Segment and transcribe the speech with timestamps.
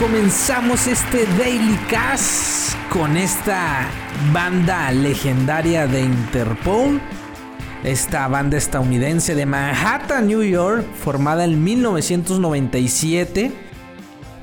[0.00, 3.86] comenzamos este Daily Cast con esta
[4.32, 6.98] banda legendaria de Interpol.
[7.84, 13.52] Esta banda estadounidense de Manhattan, New York, formada en 1997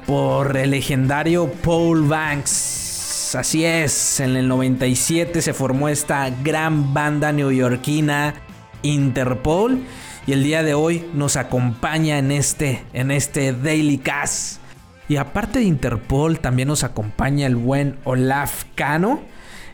[0.05, 3.33] por el legendario Paul Banks.
[3.35, 8.35] Así es, en el 97 se formó esta gran banda neoyorquina
[8.83, 9.79] Interpol
[10.27, 14.66] y el día de hoy nos acompaña en este en este Daily Cast
[15.09, 19.21] y aparte de Interpol, también nos acompaña el buen Olaf Cano.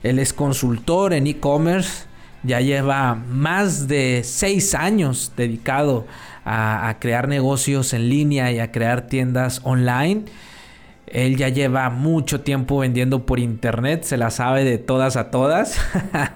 [0.04, 2.06] Él es consultor en e-commerce.
[2.44, 6.06] Ya lleva más de seis años dedicado
[6.46, 10.26] a, a, crear negocios en línea y a crear tiendas online.
[11.14, 15.80] Él ya lleva mucho tiempo vendiendo por internet, se la sabe de todas a todas.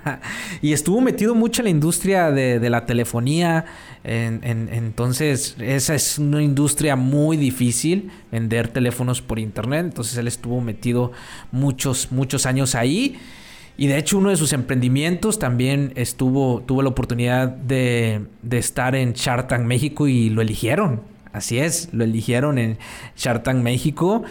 [0.62, 3.66] y estuvo metido mucho en la industria de, la telefonía.
[4.04, 9.86] En, en, entonces, esa es una industria muy difícil, vender teléfonos por internet.
[9.86, 11.12] Entonces, él estuvo metido
[11.52, 13.18] muchos, muchos años ahí.
[13.78, 18.96] Y de hecho, uno de sus emprendimientos también estuvo, tuvo la oportunidad de, de estar
[18.96, 21.02] en Shark Tank México y lo eligieron.
[21.34, 22.78] Así es, lo eligieron en
[23.16, 24.24] Shark Tank México.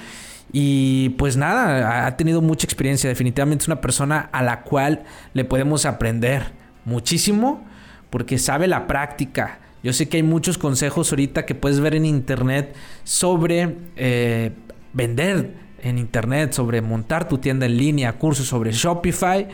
[0.53, 3.09] Y pues nada, ha tenido mucha experiencia.
[3.09, 6.53] Definitivamente es una persona a la cual le podemos aprender
[6.85, 7.65] muchísimo
[8.11, 9.59] porque sabe la práctica.
[9.83, 12.75] Yo sé que hay muchos consejos ahorita que puedes ver en internet
[13.05, 14.53] sobre eh,
[14.93, 19.47] vender en internet, sobre montar tu tienda en línea, cursos sobre Shopify,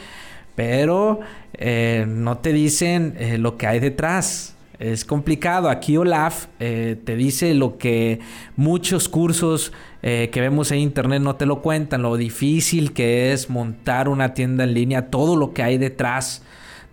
[0.54, 1.20] pero
[1.54, 4.51] eh, no te dicen eh, lo que hay detrás.
[4.82, 5.70] Es complicado.
[5.70, 8.18] Aquí Olaf eh, te dice lo que
[8.56, 13.48] muchos cursos eh, que vemos en internet no te lo cuentan, lo difícil que es
[13.48, 16.42] montar una tienda en línea, todo lo que hay detrás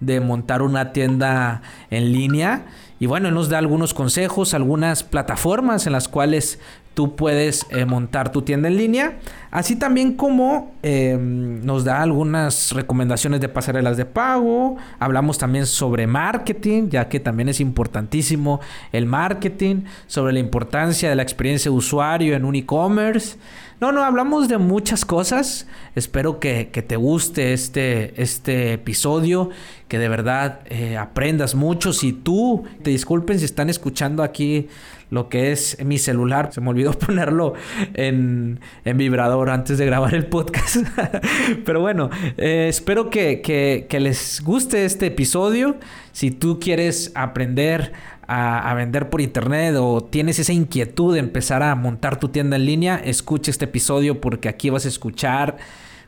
[0.01, 2.67] de montar una tienda en línea.
[2.99, 6.59] Y bueno, él nos da algunos consejos, algunas plataformas en las cuales
[6.93, 9.19] tú puedes eh, montar tu tienda en línea.
[9.51, 14.77] Así también como eh, nos da algunas recomendaciones de pasarelas de pago.
[14.99, 18.59] Hablamos también sobre marketing, ya que también es importantísimo
[18.91, 23.37] el marketing, sobre la importancia de la experiencia de usuario en un e-commerce.
[23.79, 25.65] No, no, hablamos de muchas cosas.
[25.95, 29.51] Espero que, que te guste este, este episodio,
[29.87, 31.93] que de verdad eh, aprendas mucho.
[31.93, 34.67] Si tú, te disculpen si están escuchando aquí
[35.09, 36.51] lo que es mi celular.
[36.53, 37.53] Se me olvidó ponerlo
[37.93, 40.77] en, en vibrador antes de grabar el podcast.
[41.65, 45.77] Pero bueno, eh, espero que, que, que, les guste este episodio.
[46.11, 47.93] Si tú quieres aprender
[48.27, 52.57] a, a, vender por internet o tienes esa inquietud de empezar a montar tu tienda
[52.57, 55.57] en línea, escucha este episodio porque aquí vas a escuchar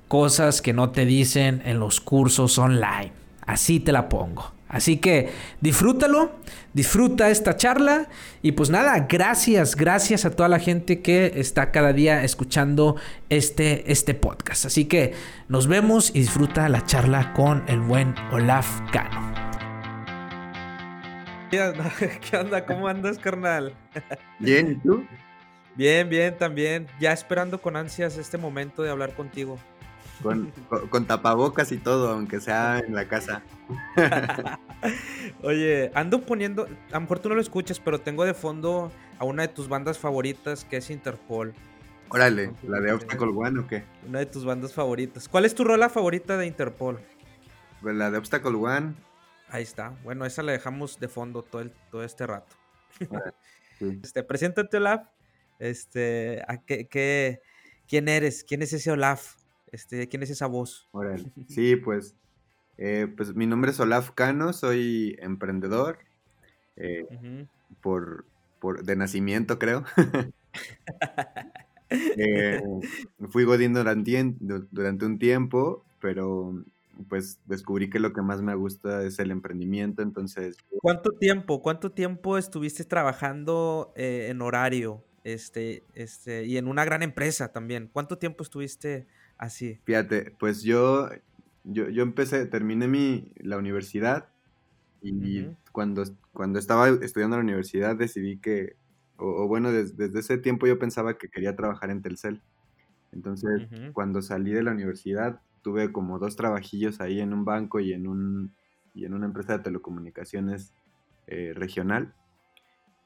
[0.07, 3.13] cosas que no te dicen en los cursos online.
[3.45, 4.51] Así te la pongo.
[4.71, 6.31] Así que disfrútalo,
[6.73, 8.07] disfruta esta charla
[8.41, 12.95] y pues nada, gracias, gracias a toda la gente que está cada día escuchando
[13.29, 14.65] este, este podcast.
[14.65, 15.13] Así que
[15.49, 19.33] nos vemos y disfruta la charla con el buen Olaf Cano.
[21.51, 22.63] ¿Qué onda?
[22.65, 23.73] ¿Cómo andas, carnal?
[24.39, 25.05] Bien, ¿y tú?
[25.75, 26.88] Bien, bien, también.
[26.97, 29.57] Ya esperando con ansias este momento de hablar contigo.
[30.21, 33.41] Con, con, con, tapabocas y todo, aunque sea en la casa.
[35.43, 39.25] Oye, ando poniendo, a lo mejor tú no lo escuchas, pero tengo de fondo a
[39.25, 41.53] una de tus bandas favoritas que es Interpol.
[42.09, 43.83] Órale, ¿la de Obstacle One o qué?
[44.07, 45.29] Una de tus bandas favoritas.
[45.29, 46.99] ¿Cuál es tu rola favorita de Interpol?
[47.81, 48.95] Pues la de Obstacle One.
[49.49, 49.93] Ahí está.
[50.03, 52.55] Bueno, esa la dejamos de fondo todo, el, todo este rato.
[52.97, 53.07] Sí.
[54.03, 55.07] Este, preséntate, Olaf.
[55.57, 57.41] Este, ¿a qué, qué,
[57.88, 58.43] ¿quién eres?
[58.43, 59.38] ¿Quién es ese Olaf?
[59.71, 60.87] Este, ¿Quién es esa voz?
[60.91, 61.31] Órale.
[61.47, 62.15] Sí, pues,
[62.77, 65.99] eh, pues mi nombre es Olaf Cano, soy emprendedor
[66.75, 67.47] eh, uh -huh.
[67.81, 68.25] por,
[68.59, 69.83] por, de nacimiento, creo.
[71.89, 72.61] eh,
[73.29, 74.35] fui godín durante,
[74.71, 76.63] durante un tiempo, pero
[77.09, 80.57] pues descubrí que lo que más me gusta es el emprendimiento, entonces...
[80.81, 85.03] ¿Cuánto tiempo, cuánto tiempo estuviste trabajando eh, en horario?
[85.24, 87.89] Este, este, y en una gran empresa también.
[87.91, 89.07] ¿Cuánto tiempo estuviste
[89.41, 89.81] así?
[89.83, 91.09] Fíjate, pues yo,
[91.63, 94.29] yo, yo empecé, terminé mi, la universidad
[95.01, 95.57] y uh -huh.
[95.71, 96.03] cuando,
[96.33, 98.77] cuando estaba estudiando en la universidad decidí que,
[99.17, 102.41] o, o bueno, des, desde ese tiempo yo pensaba que quería trabajar en Telcel.
[103.11, 103.93] Entonces, uh -huh.
[103.93, 108.07] cuando salí de la universidad, tuve como dos trabajillos ahí en un banco y en,
[108.07, 108.53] un,
[108.93, 110.73] y en una empresa de telecomunicaciones
[111.27, 112.13] eh, regional.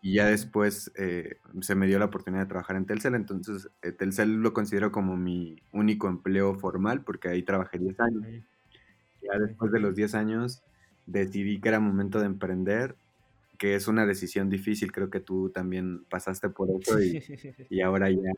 [0.05, 3.91] Y ya después eh, se me dio la oportunidad de trabajar en Telcel, entonces eh,
[3.91, 8.23] Telcel lo considero como mi único empleo formal porque ahí trabajé 10 años.
[9.23, 10.61] Ya después de los 10 años
[11.07, 12.95] decidí que era momento de emprender
[13.57, 14.91] que es una decisión difícil.
[14.91, 17.23] Creo que tú también pasaste por eso y,
[17.71, 18.31] y ahora ya,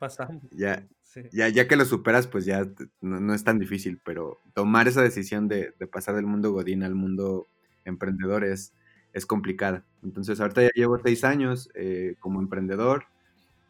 [0.52, 0.88] ya,
[1.34, 2.66] ya, ya que lo superas, pues ya
[3.02, 6.96] no, es tan difícil, pero tomar esa decisión de, de, pasar del mundo godín al
[6.96, 7.50] mundo
[7.84, 8.72] emprendedor es,
[9.14, 9.84] es complicada.
[10.04, 13.06] Entonces ahorita ya llevo seis años eh, como emprendedor,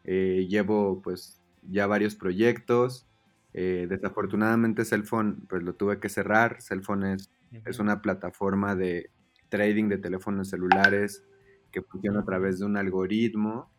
[0.04, 1.40] eh, llevo pues
[1.70, 3.06] ya varios proyectos.
[3.54, 6.60] Eh, desafortunadamente Cellphone pues lo tuve que cerrar.
[6.60, 7.30] Cellphone es,
[7.64, 9.10] es una plataforma de
[9.48, 11.24] trading de teléfonos celulares
[11.72, 13.70] que funciona a través de un algoritmo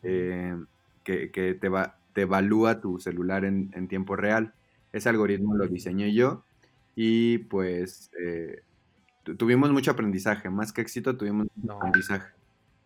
[0.00, 0.56] que,
[1.02, 4.54] que, te, va, te evalúa tu celular en, en, tiempo real.
[4.92, 6.44] Ese algoritmo lo diseñé yo
[6.94, 8.10] y pues
[9.22, 12.32] tuvimos mucho aprendizaje, más que éxito tuvimos aprendizaje.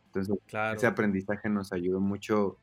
[0.07, 0.37] Entonces,
[0.75, 2.59] ese aprendizaje nos ayudó mucho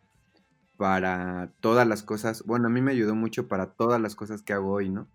[0.77, 4.53] para todas las cosas, bueno, a mí me ayudó mucho para todas las cosas que
[4.53, 5.07] hago hoy, ¿no?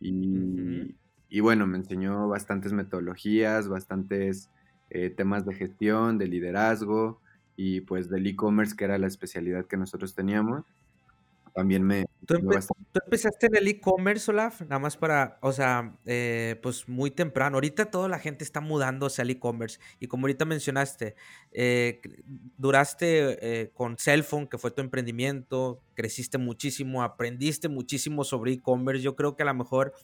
[0.00, 0.96] Y,
[1.28, 4.50] y bueno, me enseñó bastantes metodologías, bastantes
[4.90, 7.20] eh, temas de gestión, de liderazgo
[7.56, 10.64] y pues del e-commerce, que era la especialidad que nosotros teníamos
[11.58, 12.06] también me...
[12.24, 14.60] ¿Tú, empezaste en el e-commerce, Olaf?
[14.60, 17.56] Nada más para, o sea, eh, pues muy temprano.
[17.56, 19.80] Ahorita toda la gente está mudándose al e-commerce.
[19.98, 21.16] Y como ahorita mencionaste,
[21.50, 22.00] eh,
[22.56, 29.02] duraste eh, con Cellphone, que fue tu emprendimiento, creciste muchísimo, aprendiste muchísimo sobre e-commerce.
[29.02, 29.94] Yo creo que a lo mejor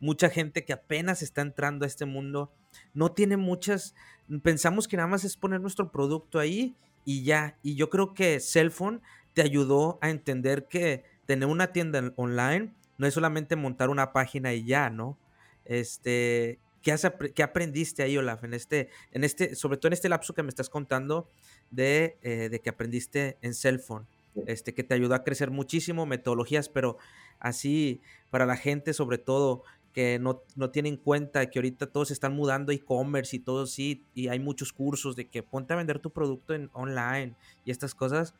[0.00, 2.52] mucha gente que apenas está entrando a este mundo
[2.92, 3.94] no tiene muchas...
[4.42, 6.76] Pensamos que nada más es poner nuestro producto ahí
[7.06, 7.56] y ya.
[7.62, 9.00] Y yo creo que Cellphone
[9.38, 14.52] te ayudó a entender que tener una tienda online no es solamente montar una página
[14.52, 15.16] y ya, ¿no?
[15.64, 20.08] Este, ¿qué, has, qué aprendiste ahí, Olaf, en este, en este, sobre todo en este
[20.08, 21.28] lapso que me estás contando
[21.70, 24.08] de, eh, de que aprendiste en Cellphone?
[24.48, 26.98] Este, que te ayudó a crecer muchísimo, metodologías, pero
[27.38, 28.00] así
[28.30, 29.62] para la gente sobre todo
[29.92, 34.04] que no, no tiene en cuenta que ahorita todos están mudando e-commerce y todo sí,
[34.14, 37.94] y hay muchos cursos de que ponte a vender tu producto en online y estas
[37.94, 38.34] cosas,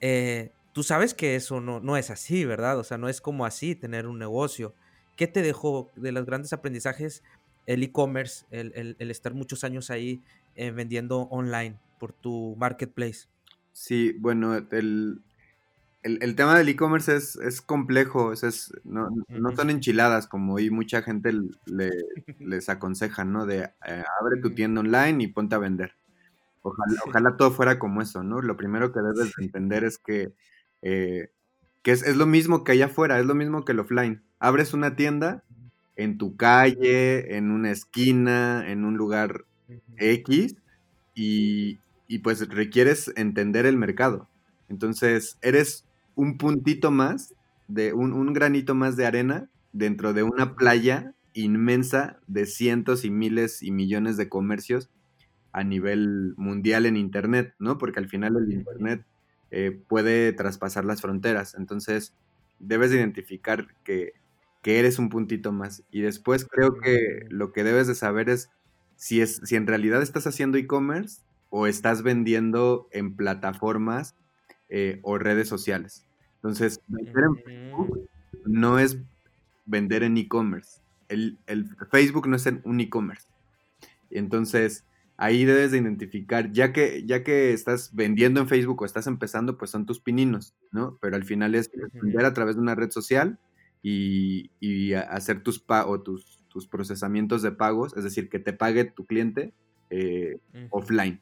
[0.00, 2.78] eh, tú sabes que eso no, no es así, ¿verdad?
[2.78, 4.74] O sea, no es como así tener un negocio.
[5.16, 7.22] ¿Qué te dejó de los grandes aprendizajes
[7.66, 10.22] el e-commerce, el, estar muchos años ahí
[10.54, 13.26] eh, vendiendo online por tu marketplace?
[13.72, 15.22] Sí, bueno, el,
[16.36, 19.08] tema del e-commerce es, es, complejo, es, no,
[19.56, 21.32] son enchiladas como hoy mucha gente
[21.64, 21.90] le,
[22.38, 23.46] les aconseja, ¿no?
[23.46, 25.94] De eh, abre tu tienda online y ponte a vender.
[27.06, 28.40] Ojalá, todo fuera como eso, ¿no?
[28.42, 30.32] Lo primero que debes entender es que,
[30.82, 31.30] eh,
[31.82, 34.22] que es, lo mismo que allá afuera, es lo mismo que el offline.
[34.40, 35.44] Abres una tienda
[35.94, 39.44] en tu calle, en una esquina, en un lugar
[39.96, 40.56] X,
[41.14, 41.78] y,
[42.22, 44.28] pues requieres entender el mercado.
[44.68, 45.86] Entonces, eres
[46.16, 47.34] un puntito más,
[47.68, 53.10] de un, un granito más de arena dentro de una playa inmensa de cientos y
[53.10, 54.90] miles y millones de comercios
[55.56, 57.78] a nivel mundial en Internet, ¿no?
[57.78, 59.06] Porque al final el Internet
[59.50, 61.54] eh, puede traspasar las fronteras.
[61.54, 62.12] Entonces,
[62.58, 64.12] debes identificar que,
[64.64, 65.82] eres un puntito más.
[65.90, 68.50] Y después creo que lo que debes de saber es
[68.96, 74.14] si, es, si en realidad estás haciendo e-commerce o estás vendiendo en plataformas
[74.68, 76.04] eh, o redes sociales.
[76.34, 78.10] Entonces, vender en Facebook
[78.44, 78.98] no es
[79.64, 80.80] vender en e-commerce.
[81.08, 83.28] El, el, Facebook no es un e-commerce.
[84.10, 84.84] Entonces,
[85.16, 89.56] ahí debes de identificar, ya que, ya que estás vendiendo en Facebook o estás empezando,
[89.56, 90.98] pues son tus pininos, ¿no?
[91.00, 93.38] Pero al final es vender a través de una red social
[93.82, 99.06] y, hacer tus, o tus, tus procesamientos de pagos, es decir, que te pague tu
[99.06, 99.52] cliente
[99.90, 100.38] eh,
[100.70, 101.20] offline.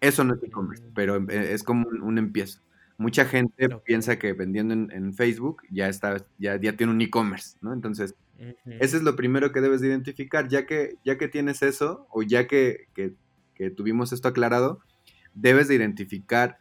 [0.00, 2.60] Eso no es e-commerce, pero eh, es como un, empiezo.
[3.02, 7.72] Mucha gente piensa que vendiendo en, Facebook ya está, ya, ya tiene un e-commerce, ¿no?
[7.72, 8.14] Entonces,
[8.64, 12.22] ese es lo primero que debes de identificar, ya que, ya que tienes eso, o
[12.22, 12.86] ya que,
[13.76, 14.78] tuvimos esto aclarado,
[15.34, 16.60] debes de identificar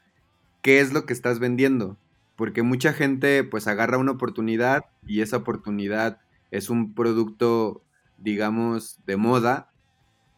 [0.64, 2.00] qué es lo que estás vendiendo.
[2.36, 7.84] Porque mucha gente pues agarra una oportunidad y esa oportunidad es un producto,
[8.18, 9.72] digamos, de moda.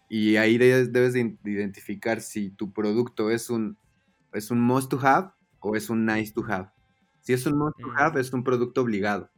[0.10, 3.78] Y ahí debes, de identificar si tu producto es un,
[4.34, 5.30] es un must to have
[5.64, 6.70] o es un nice to have.
[7.22, 9.32] Si es un must to have, es un producto obligado.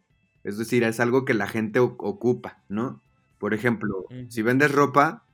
[0.44, 3.01] Es decir, es algo que la gente ocupa, ¿no?
[3.39, 5.25] Por ejemplo, si vendes ropa,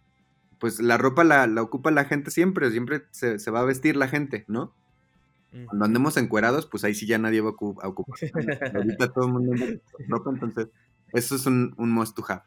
[0.59, 4.45] pues la ropa la, ocupa la gente siempre, siempre se, va a vestir la gente,
[4.47, 4.75] ¿no?
[5.65, 8.19] Cuando andemos encuerados, pues ahí sí ya nadie va a, ocupar.
[8.75, 10.67] Ahorita todo el mundo anda ropa, entonces
[11.13, 12.43] eso es un, un must to have.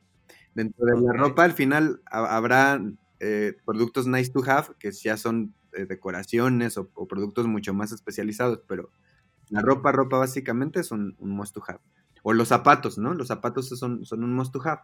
[0.55, 2.81] Dentro de la ropa, al final habrá
[3.21, 8.61] eh, productos nice to have, que ya son eh, decoraciones o, productos mucho más especializados,
[8.67, 8.91] pero
[9.51, 11.81] la ropa, ropa básicamente es un, un must to have.
[12.23, 13.15] O los zapatos, ¿no?
[13.15, 14.83] Los zapatos son, son un must to have.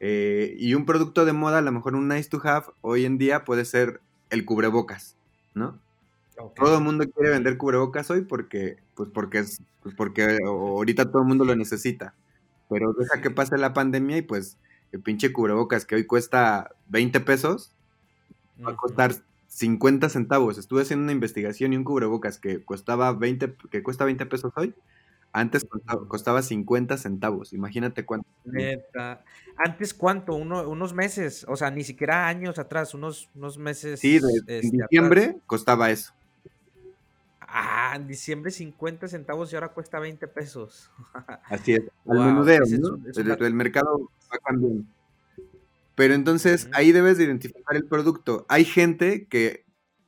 [0.00, 3.18] Eh, y un producto de moda, a lo mejor un nice to have, hoy en
[3.18, 5.16] día puede ser el cubrebocas,
[5.54, 5.80] ¿no?
[6.54, 11.22] Todo el mundo quiere vender cubrebocas hoy porque, pues porque es, pues porque ahorita todo
[11.22, 12.14] el mundo lo necesita.
[12.68, 14.56] Pero deja que pase la pandemia y pues
[14.92, 17.74] el pinche cubrebocas que hoy cuesta 20 pesos
[18.64, 19.14] va a costar
[19.58, 20.56] 50 centavos.
[20.56, 24.72] Estuve haciendo una investigación y un cubrebocas que costaba 20, que cuesta 20 pesos hoy,
[25.32, 25.66] antes
[26.06, 27.52] costaba, 50 centavos.
[27.52, 28.28] Imagínate cuánto.
[29.56, 30.36] ¿Antes cuánto?
[30.36, 33.98] unos meses, o sea, ni siquiera años atrás, unos, unos meses.
[33.98, 36.12] Sí, en este, diciembre costaba eso.
[37.40, 40.92] Ah, en diciembre 50 centavos y ahora cuesta 20 pesos.
[41.50, 41.82] Así es.
[42.06, 42.98] Al menudeo, ¿no?
[43.44, 44.84] el, mercado va cambiando.
[45.98, 48.46] Pero entonces ahí debes de identificar el producto.
[48.48, 49.64] Hay gente que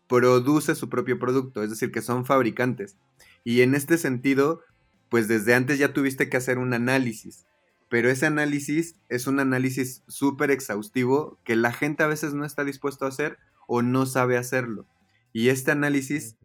[0.06, 2.96] produce su propio producto, es decir, que son fabricantes.
[3.42, 4.62] Y en este sentido,
[5.08, 7.44] pues desde antes ya tuviste que hacer un análisis.
[7.88, 12.62] Pero ese análisis es un análisis súper exhaustivo que la gente a veces no está
[12.62, 14.86] dispuesto a hacer o no sabe hacerlo.
[15.32, 16.36] Y este análisis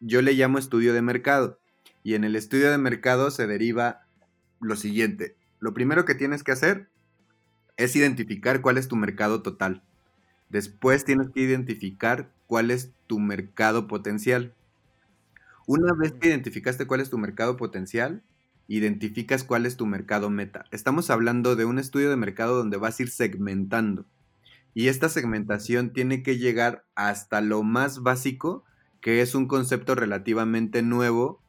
[0.00, 1.58] yo le llamo estudio de mercado.
[2.02, 4.02] Y en el estudio de mercado se deriva
[4.60, 5.38] lo siguiente.
[5.58, 6.90] Lo primero que tienes que hacer
[7.80, 9.82] es identificar cuál es tu mercado total.
[10.50, 14.52] Después tienes que identificar cuál es tu mercado potencial.
[15.66, 18.22] Una vez que identificaste cuál es tu mercado potencial,
[18.68, 20.64] identificas cuál es tu mercado meta.
[20.70, 24.04] Estamos hablando de un estudio de mercado donde vas a ir segmentando.
[24.74, 28.64] Y esta segmentación tiene que llegar hasta lo más básico
[29.00, 31.40] que es un concepto relativamente nuevo,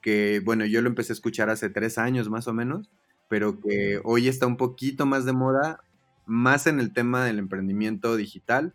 [0.00, 2.88] que bueno, yo lo empecé a escuchar hace tres años más o menos,
[3.28, 5.82] pero que hoy está un poquito más de moda,
[6.26, 8.74] más en el tema del emprendimiento digital.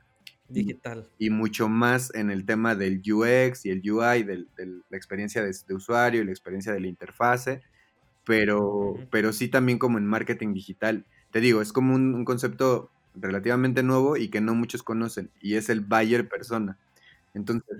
[0.49, 1.07] Digital.
[1.17, 4.45] Y, mucho más en el tema del UX y el UI, de
[4.89, 7.61] la experiencia de, usuario y la experiencia de la interfase,
[8.23, 11.05] pero, pero sí también como en marketing digital.
[11.31, 15.55] Te digo, es como un, un concepto relativamente nuevo y que no muchos conocen, y
[15.55, 16.77] es el buyer persona.
[17.33, 17.77] Entonces,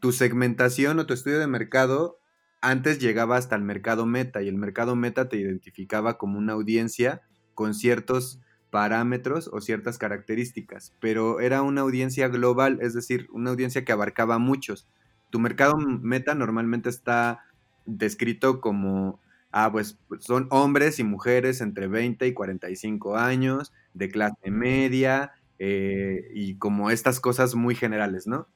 [0.00, 2.18] tu segmentación o tu estudio de mercado
[2.60, 7.22] antes llegaba hasta el mercado meta y el mercado meta te identificaba como una audiencia
[7.54, 13.84] con ciertos parámetros o ciertas características, pero era una audiencia global, es decir, una audiencia
[13.84, 14.88] que abarcaba muchos.
[15.30, 17.44] Tu mercado meta normalmente está
[17.86, 19.20] descrito como,
[19.52, 26.30] ah, pues son hombres y mujeres entre 20 y 45 años, de clase media, eh,
[26.34, 28.48] y como estas cosas muy generales, ¿no?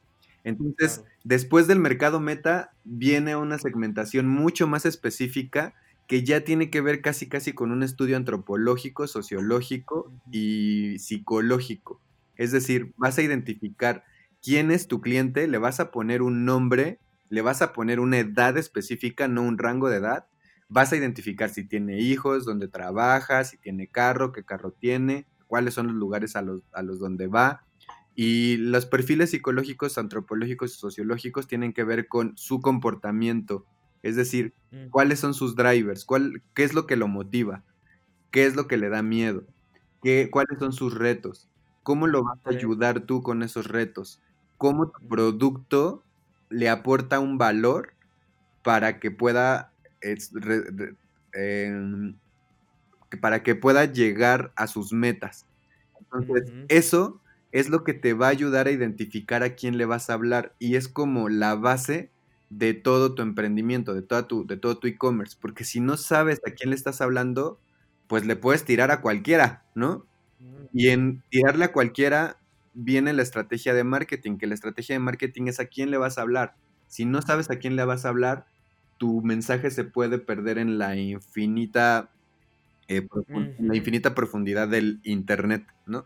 [0.44, 5.75] Entonces, después del mercado meta, viene una segmentación mucho más específica
[6.06, 12.00] que ya tiene que ver casi casi con un estudio antropológico, sociológico y psicológico.
[12.37, 14.04] Es decir, vas a identificar
[14.42, 18.18] quién es tu cliente, le vas a poner un nombre, le vas a poner una
[18.18, 20.26] edad específica, no un rango de edad.
[20.68, 25.75] Vas a identificar si tiene hijos, dónde trabaja, si tiene carro, qué carro tiene, cuáles
[25.75, 27.64] son los lugares a los, a los donde va,
[28.22, 33.64] y los perfiles psicológicos, antropológicos y sociológicos tienen que ver con su comportamiento,
[34.02, 34.90] es decir, mm.
[34.90, 37.64] cuáles son sus drivers, ¿Cuál, qué es lo que lo motiva,
[38.30, 39.44] qué es lo que le da miedo,
[40.02, 41.48] qué, cuáles son sus retos,
[41.82, 44.20] cómo lo vas a ayudar tú con esos retos,
[44.58, 46.04] cómo tu producto
[46.50, 47.94] le aporta un valor
[48.62, 49.72] para que pueda
[51.32, 52.16] em,
[53.22, 55.46] para que pueda llegar a sus metas.
[55.98, 57.19] Entonces, eso
[57.52, 60.54] es lo que te va a ayudar a identificar a quién le vas a hablar
[60.59, 62.11] y es como la base
[62.49, 66.40] de todo tu emprendimiento, de, toda tu, de todo tu e-commerce, porque si no sabes
[66.47, 67.61] a quién le estás hablando,
[68.09, 70.04] pues le puedes tirar a cualquiera, ¿no?
[70.73, 72.38] Y en tirarle a cualquiera
[72.75, 76.19] viene la estrategia de marketing, que la estrategia de marketing es a quién le vas
[76.19, 76.54] a hablar.
[76.88, 78.47] Si no sabes a quién le vas a hablar,
[78.99, 82.11] tu mensaje se puede perder en la infinita,
[82.88, 83.07] eh,
[83.59, 86.04] la infinita profundidad del Internet, ¿no?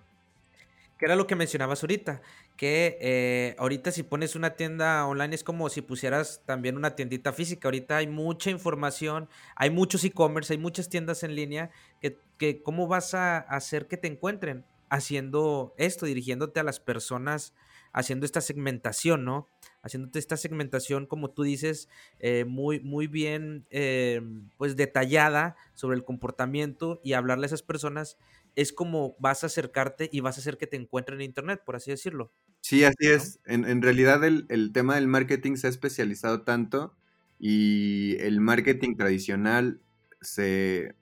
[0.98, 2.22] Que era lo que mencionabas ahorita,
[2.56, 7.32] que eh, ahorita si pones una tienda online es como si pusieras también una tiendita
[7.32, 7.68] física.
[7.68, 11.70] Ahorita hay mucha información, hay muchos e-commerce, hay muchas tiendas en línea,
[12.00, 17.54] que, que cómo vas a hacer que te encuentren haciendo esto, dirigiéndote a las personas,
[17.92, 19.48] haciendo esta segmentación, ¿no?
[19.82, 24.22] Haciéndote esta segmentación, como tú dices, eh, muy, muy bien, eh,
[24.56, 28.18] pues detallada sobre el comportamiento y hablarle a esas personas
[28.56, 31.76] es como vas a acercarte y vas a hacer que te encuentren en Internet, por
[31.76, 32.32] así decirlo.
[32.60, 33.40] Sí, así es.
[33.44, 36.94] En, realidad el, tema del marketing se ha especializado tanto
[37.38, 39.80] y el marketing tradicional
[40.20, 40.94] se,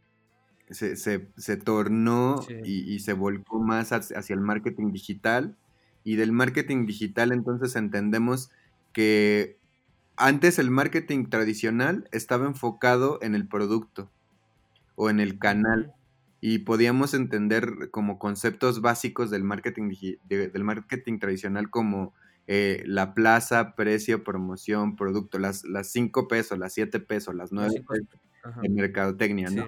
[0.71, 5.57] se, tornó y, se volcó más hacia el marketing digital.
[6.05, 8.51] Y del marketing digital entonces entendemos
[8.93, 9.59] que
[10.17, 14.11] antes el marketing tradicional estaba enfocado en el producto
[14.97, 15.95] o en el canal
[16.45, 19.95] y podíamos entender como conceptos básicos del marketing,
[20.29, 22.15] del marketing tradicional como
[22.49, 27.85] eh, la plaza, precio, promoción, producto, las, las 5 pesos, las 7 pesos, las 9
[27.89, 28.09] pesos
[28.61, 29.67] de mercadotecnia, ¿no?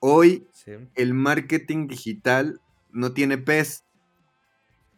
[0.00, 0.48] Hoy
[0.94, 2.58] el marketing digital
[2.90, 3.84] no tiene PES,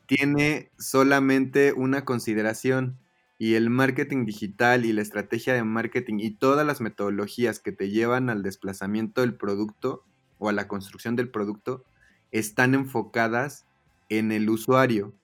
[0.06, 3.00] tiene solamente una consideración
[3.36, 7.90] y el marketing digital y la estrategia de marketing y todas las metodologías que te
[7.90, 10.04] llevan al desplazamiento del producto
[10.40, 11.84] o a la construcción del producto
[12.32, 13.66] están enfocadas
[14.08, 15.14] en el usuario.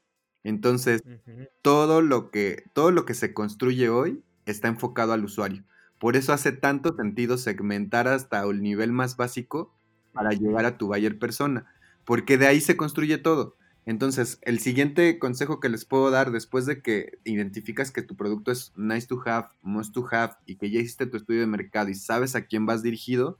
[0.44, 1.02] Entonces,
[1.62, 5.64] todo, lo que, todo lo que se construye hoy está enfocado al usuario.
[5.98, 9.74] Por eso hace tanto sentido segmentar hasta el nivel más básico
[10.12, 11.66] para llegar a tu buyer persona,
[12.04, 13.56] porque de ahí se construye todo.
[13.86, 18.50] Entonces, el siguiente consejo que les puedo dar después de que identificas que tu producto
[18.50, 21.88] es nice to have, must to have y que ya hiciste tu estudio de mercado
[21.88, 23.38] y sabes a quién vas dirigido,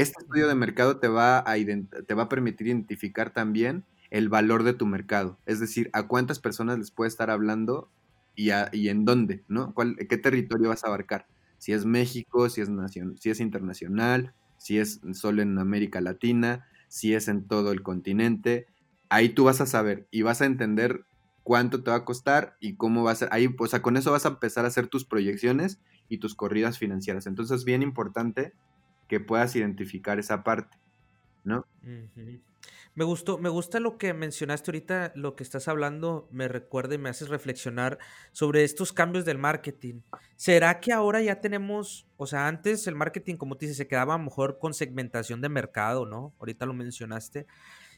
[0.00, 4.62] este estudio de mercado te va a, te va a permitir identificar también el valor
[4.62, 7.90] de tu mercado, es decir, a cuántas personas les puede estar hablando
[8.36, 9.74] y, y en dónde, ¿no?
[9.74, 11.26] ¿Cuál, ¿Qué territorio vas a abarcar?
[11.58, 16.66] Si es México, si es, nacion, si es internacional, si es solo en América Latina,
[16.88, 18.66] si es en todo el continente
[19.08, 21.04] ahí tú vas a saber y vas a entender
[21.42, 23.28] cuánto te va a costar y cómo va a ser.
[23.32, 26.78] Ahí, o sea, con eso vas a empezar a hacer tus proyecciones y tus corridas
[26.78, 27.26] financieras.
[27.26, 28.52] Entonces es bien importante
[29.08, 30.78] que puedas identificar esa parte,
[31.44, 31.66] ¿no?
[32.94, 36.98] Me gustó, me gusta lo que mencionaste ahorita, lo que estás hablando, me recuerda y
[36.98, 37.98] me haces reflexionar
[38.32, 40.00] sobre estos cambios del marketing.
[40.36, 44.16] ¿Será que ahora ya tenemos, o sea, antes el marketing, como te dices, se quedaba
[44.16, 46.32] mejor con segmentación de mercado, ¿no?
[46.38, 47.46] Ahorita lo mencionaste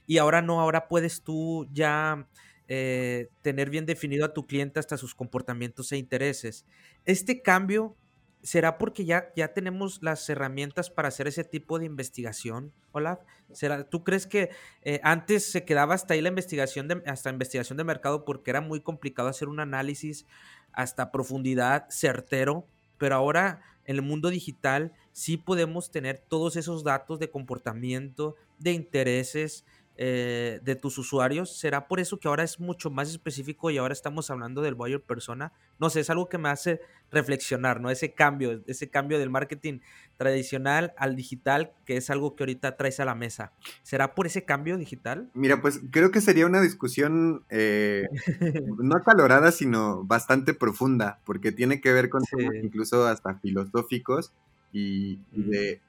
[0.04, 2.26] y ahora no, ahora puedes tú ya
[2.66, 6.66] eh, tener bien definido a tu cliente hasta sus comportamientos e intereses.
[7.04, 7.94] Este cambio
[8.42, 13.20] será porque ya, ya tenemos las herramientas para hacer ese tipo de investigación, Olaf.
[13.52, 14.50] ¿Será, ¿Tú crees que
[14.82, 18.60] eh, antes se quedaba hasta ahí la investigación de, hasta investigación de mercado porque era
[18.60, 20.26] muy complicado hacer un análisis
[20.72, 22.66] hasta profundidad certero,
[22.98, 28.72] pero ahora en el mundo digital sí podemos tener todos esos datos de comportamiento, de
[28.72, 29.64] intereses,
[30.00, 31.58] eh, de tus usuarios.
[31.58, 35.02] ¿Será por eso que ahora es mucho más específico y ahora estamos hablando del buyer
[35.02, 35.52] persona?
[35.80, 36.80] No sé, es algo que me hace
[37.10, 37.90] reflexionar, ¿no?
[37.90, 39.80] Ese cambio, ese cambio del marketing
[40.16, 43.52] tradicional al digital, que es algo que ahorita traes a la mesa.
[43.82, 45.30] ¿Será por ese cambio digital?
[45.34, 48.06] Mira, pues creo que sería una discusión eh,
[48.78, 52.22] no acalorada, sino bastante profunda, porque tiene que ver con
[52.62, 54.32] incluso hasta filosóficos
[54.72, 55.80] y, de,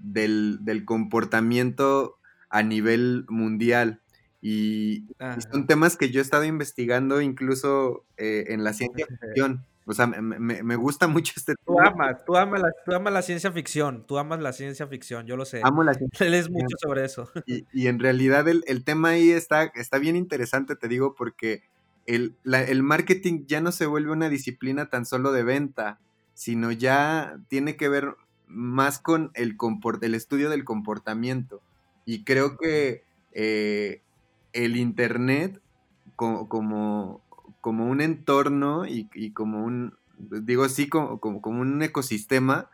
[0.00, 2.16] del, del comportamiento
[2.54, 4.00] a nivel mundial.
[4.40, 5.06] Y,
[5.50, 9.66] son temas que yo he estado investigando incluso eh, en la ciencia ficción.
[9.86, 13.52] O sea, me, gusta mucho este tú Amas, tú, amas la, tú amas la ciencia
[13.52, 15.60] ficción, tú amas la ciencia ficción, yo lo sé.
[15.62, 17.28] Amo la ciencia Lees mucho sobre eso.
[17.44, 21.64] Y, en realidad el, tema ahí está, está bien interesante, te digo, porque
[22.06, 25.98] el, el marketing ya no se vuelve una disciplina tan solo de venta,
[26.32, 28.14] sino ya tiene que ver
[28.46, 29.56] más con el,
[30.02, 31.60] el estudio del comportamiento.
[32.04, 34.02] Y creo que eh,
[34.52, 35.60] el Internet
[36.16, 36.48] como,
[37.60, 42.70] como, un entorno y, como un, digo así, como, como, un ecosistema,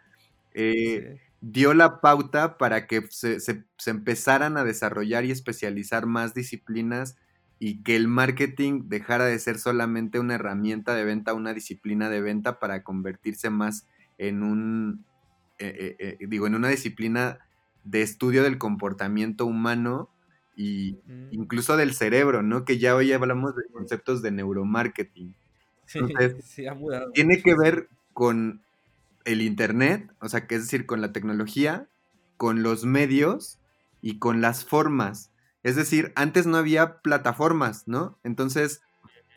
[0.53, 3.39] eh, dio la pauta para que se,
[3.87, 7.17] empezaran a desarrollar y especializar más disciplinas
[7.59, 12.21] y que el marketing dejara de ser solamente una herramienta de venta, una disciplina de
[12.21, 13.87] venta para convertirse más
[14.19, 15.05] en un,
[15.59, 17.39] eh, digo, en una disciplina
[17.85, 20.11] de estudio del comportamiento humano
[20.57, 21.29] y mm.
[21.33, 22.65] incluso del cerebro, ¿no?
[22.65, 25.35] Que ya hoy hablamos de conceptos de neuromarketing.
[27.15, 28.63] tiene que ver con
[29.25, 31.89] el Internet, o sea, que es decir, con la tecnología,
[32.37, 33.59] con los medios
[34.01, 35.31] y con las formas.
[35.63, 38.19] Es decir, antes no había plataformas, ¿no?
[38.25, 38.83] Entonces,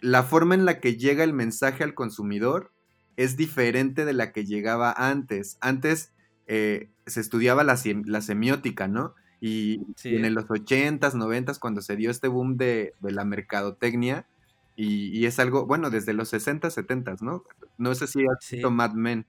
[0.02, 2.72] la forma en la que llega el mensaje al consumidor
[3.18, 5.58] es diferente de la que llegaba antes.
[5.62, 6.12] Antes
[6.48, 9.16] eh, se estudiaba la, semiótica, ¿no?
[9.40, 14.28] Y, en los 80s, 90s, cuando se dio este boom de, la mercadotecnia,
[14.76, 17.44] y, es algo, bueno, desde los 60s, 70s, ¿no?
[17.78, 19.26] No sé si has visto Mad Men,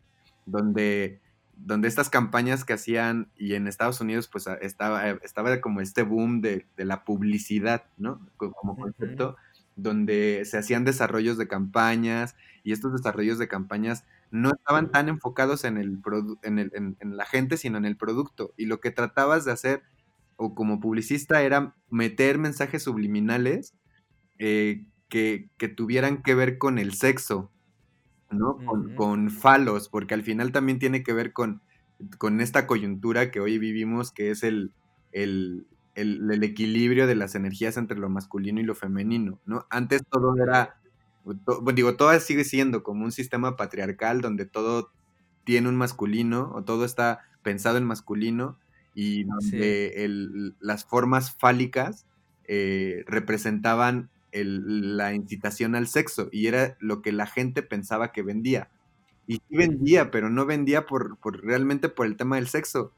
[0.46, 1.20] donde,
[1.56, 6.40] donde estas campañas que hacían, y en Estados Unidos, pues estaba, estaba como este boom
[6.40, 8.26] de, la publicidad, ¿no?
[8.36, 9.36] Como concepto,
[9.76, 15.64] donde se hacían desarrollos de campañas, y estos desarrollos de campañas no estaban tan enfocados
[15.64, 16.00] en, el
[16.42, 18.52] en, el, en, la gente, sino en el producto.
[18.56, 19.82] Y lo que tratabas de hacer,
[20.36, 23.74] o como publicista, era meter mensajes subliminales
[24.38, 27.52] eh, que, tuvieran que ver con el sexo,
[28.30, 28.58] ¿no?
[28.96, 31.62] Con, falos, porque al final también tiene que ver con,
[32.18, 34.72] con esta coyuntura que hoy vivimos, que es el,
[35.12, 39.66] el, el, equilibrio de las energías entre lo masculino y lo femenino, ¿no?
[39.70, 40.80] Antes todo era,
[41.74, 44.90] digo, todo sigue siendo como un sistema patriarcal donde todo
[45.44, 48.58] tiene un masculino o todo está pensado en masculino
[48.94, 52.06] y donde las formas fálicas
[52.46, 58.68] eh, representaban la incitación al sexo y era lo que la gente pensaba que vendía.
[59.26, 62.92] Y sí vendía, pero no vendía por, realmente por el tema del sexo.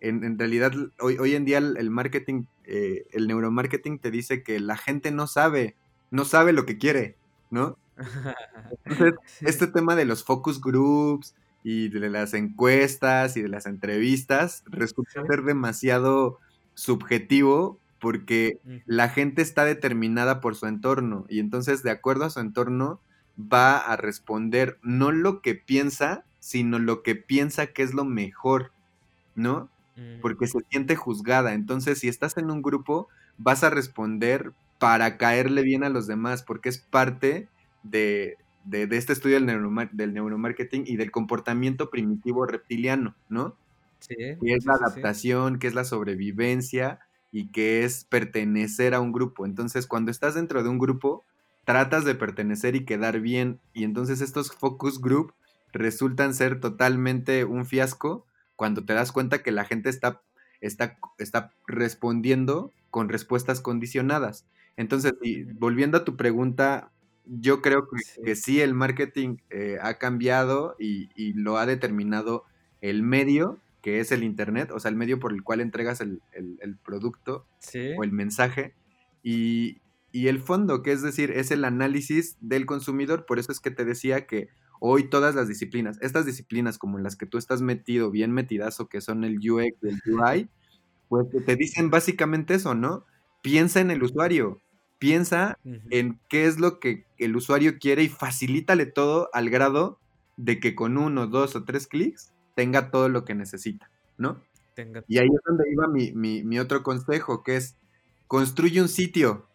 [0.00, 4.76] En, realidad, hoy, hoy, en día el, marketing, eh, el neuromarketing te dice que la
[4.76, 5.76] gente no sabe,
[6.10, 7.16] no sabe lo que quiere,
[7.52, 7.76] ¿no?
[8.84, 14.64] Entonces, este tema de los focus groups y de las encuestas y de las entrevistas
[14.66, 16.40] resulta ser demasiado
[16.74, 22.40] subjetivo porque la gente está determinada por su entorno y entonces de acuerdo a su
[22.40, 22.98] entorno
[23.38, 28.72] va a responder no lo que piensa, sino lo que piensa que es lo mejor,
[29.34, 29.68] ¿no?
[30.20, 31.52] Porque se siente juzgada.
[31.52, 36.42] Entonces, si estás en un grupo, vas a responder para caerle bien a los demás,
[36.42, 37.48] porque es parte
[37.84, 38.36] de,
[38.68, 39.46] este estudio del,
[39.92, 43.54] del, neuromarketing y del comportamiento primitivo reptiliano, ¿no?
[44.00, 44.16] Sí.
[44.16, 46.98] Que es la adaptación, que es la sobrevivencia
[47.30, 49.46] y que es pertenecer a un grupo.
[49.46, 51.22] Entonces, cuando estás dentro de un grupo,
[51.64, 53.60] tratas de pertenecer y quedar bien.
[53.74, 55.32] Y entonces estos focus group
[55.72, 60.22] resultan ser totalmente un fiasco cuando te das cuenta que la gente está,
[60.60, 64.44] está, está respondiendo con respuestas condicionadas.
[64.76, 65.14] Entonces,
[65.54, 66.92] volviendo a tu pregunta,
[67.24, 67.88] yo creo
[68.24, 72.44] que sí, el marketing eh, ha cambiado y, y, lo ha determinado
[72.80, 76.22] el medio que es el Internet, o sea, el medio por el cual entregas el,
[76.84, 77.46] producto
[77.98, 78.74] o el mensaje,
[79.22, 79.80] y,
[80.12, 83.84] el fondo, que es decir, es el análisis del consumidor, por eso es que te
[83.84, 88.10] decía que hoy todas las disciplinas, estas disciplinas como en las que tú estás metido,
[88.10, 90.48] bien metidazo, que son el UX y el UI,
[91.08, 93.04] pues te dicen básicamente eso, ¿no?
[93.42, 94.60] Piensa en el usuario,
[94.98, 95.58] piensa
[95.90, 99.98] en qué es lo que el usuario quiere y facilítale todo al grado
[100.36, 104.40] de que con uno, dos o tres clics tenga todo lo que necesita, ¿no?
[105.06, 107.76] y ahí es donde iba mi, otro consejo, que es
[108.26, 109.48] construye un sitio.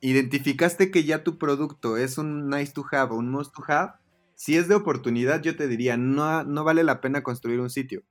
[0.00, 3.92] Identificaste que ya tu producto es un nice to have o un must to have.
[4.34, 8.02] Si es de oportunidad, yo te diría, no, no vale la pena construir un sitio.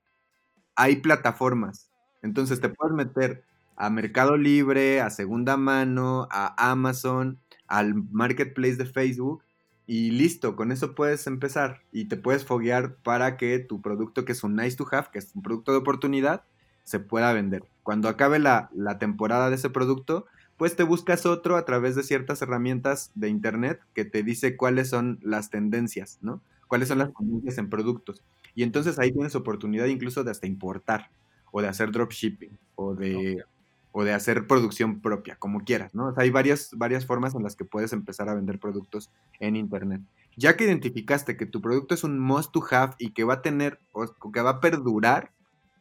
[0.76, 1.92] Hay plataformas.
[2.24, 3.44] Entonces te puedes meter
[3.76, 9.44] a Mercado Libre, a Segunda Mano, a Amazon, al Marketplace de Facebook
[9.86, 14.32] y listo, con eso puedes empezar y te puedes foguear para que tu producto, que
[14.32, 16.44] es un nice to have, que es un producto de oportunidad,
[16.84, 17.64] se pueda vender.
[17.84, 22.42] Cuando acabe la, temporada de ese producto, pues te buscas otro a través de ciertas
[22.42, 26.42] herramientas de internet que te dice cuáles son las tendencias, ¿no?
[26.68, 28.24] Cuáles son las tendencias en productos.
[28.56, 31.10] Y entonces ahí tienes oportunidad incluso de hasta importar
[31.52, 33.44] o de hacer dropshipping o de
[33.94, 36.08] o de hacer producción propia, como quieras, ¿no?
[36.08, 39.56] O sea, hay varias, varias formas en las que puedes empezar a vender productos en
[39.56, 40.02] Internet.
[40.36, 43.42] Ya que identificaste que tu producto es un must to have y que va a
[43.44, 45.32] tener, o que va a perdurar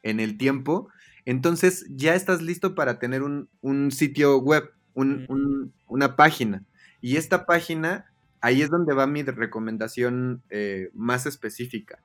[0.02, 0.88] en el tiempo,
[1.24, 6.64] entonces ya estás listo para tener un, sitio web, una página.
[7.00, 11.98] Y esta página, ahí es donde va mi recomendación eh, más específica.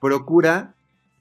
[0.00, 0.74] Procura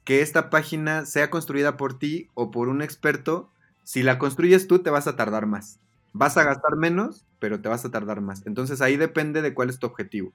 [0.05, 3.51] que esta página sea construida por ti o por un experto
[3.87, 5.79] si la construyes tú, te vas a tardar más.
[6.11, 8.45] Vas a gastar menos, pero te vas a tardar más.
[8.45, 10.33] Entonces ahí depende de cuál es tu objetivo.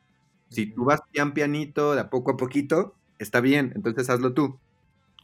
[0.48, 4.58] Si tú vas pian pianito, de a poco a poquito, está bien, entonces hazlo tú.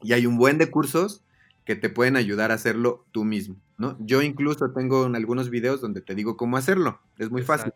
[0.03, 1.23] Y hay un buen de cursos
[1.65, 3.97] que te pueden ayudar a hacerlo tú mismo, ¿no?
[3.99, 7.01] Yo incluso tengo algunos videos donde te digo cómo hacerlo.
[7.17, 7.73] Es muy fácil.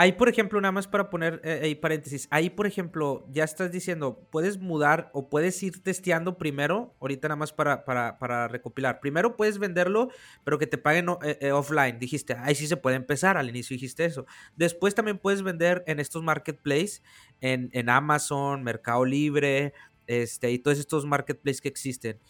[0.00, 3.72] Ahí, por ejemplo, nada más para poner eh, ahí paréntesis, ahí, por ejemplo, ya estás
[3.72, 9.00] diciendo, puedes mudar o puedes ir testeando primero, ahorita nada más para, para, recopilar.
[9.00, 10.08] Primero puedes venderlo,
[10.44, 11.98] pero que te paguen eh, eh, offline.
[11.98, 14.24] Dijiste, ahí sí se puede empezar, al inicio dijiste eso.
[14.54, 17.02] Después también puedes vender en estos marketplaces,
[17.40, 19.72] en, en Amazon, Mercado Libre,
[20.06, 22.20] este, y todos estos marketplaces que existen.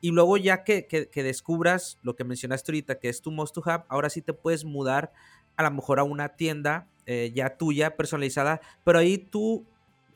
[0.00, 3.54] Y luego ya que, que, que, descubras lo que mencionaste ahorita, que es tu Most
[3.54, 5.12] to Have, ahora sí te puedes mudar
[5.58, 9.64] a lo mejor a una tienda eh, ya tuya, personalizada, pero ahí tú,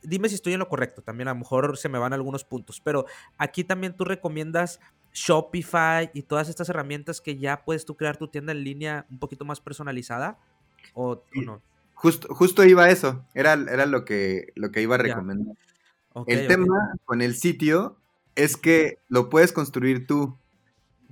[0.02, 2.82] dime si estoy en lo correcto, también a lo mejor se me van algunos puntos,
[2.84, 3.06] pero
[3.38, 4.78] aquí también tú recomiendas
[5.14, 9.18] Shopify y todas estas herramientas que ya puedes tú crear tu tienda en línea un
[9.18, 10.36] poquito más personalizada
[10.92, 11.62] o, no.
[11.94, 15.56] Justo, justo iba a eso, era, era lo, que, lo que iba a recomendar.
[16.26, 17.96] el tema con el sitio
[18.34, 20.36] es que lo puedes construir tú,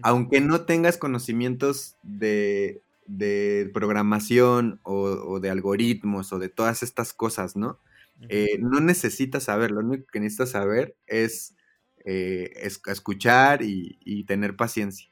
[0.03, 7.57] aunque no tengas conocimientos de, de programación o, de algoritmos o de todas estas cosas,
[7.57, 7.81] ¿no?
[8.29, 11.57] Eh, no necesitas saber, lo único que necesitas saber es,
[12.05, 12.53] eh,
[12.87, 15.11] escuchar y, tener paciencia.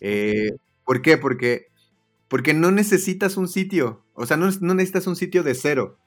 [0.00, 0.50] Eh,
[0.84, 1.18] ¿Por qué?
[1.18, 1.68] Porque,
[2.28, 5.98] porque no necesitas un sitio, o sea, no, necesitas un sitio de cero.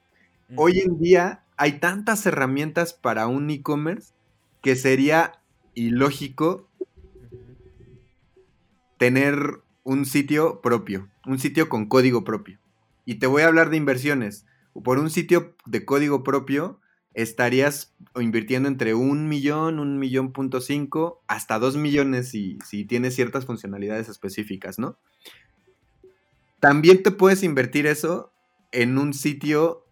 [0.56, 4.12] Hoy en día hay tantas herramientas para un e-commerce
[4.62, 5.40] que sería
[5.74, 6.68] ilógico
[8.98, 12.58] tener un sitio propio, un sitio con código propio.
[13.04, 14.46] Y te voy a hablar de inversiones.
[14.84, 16.80] Por un sitio de código propio
[17.14, 23.14] estarías invirtiendo entre un millón, un millón punto cinco, hasta dos millones si, si tienes
[23.14, 24.96] ciertas funcionalidades específicas, ¿no?
[26.60, 28.32] También te puedes invertir eso
[28.72, 29.84] en un sitio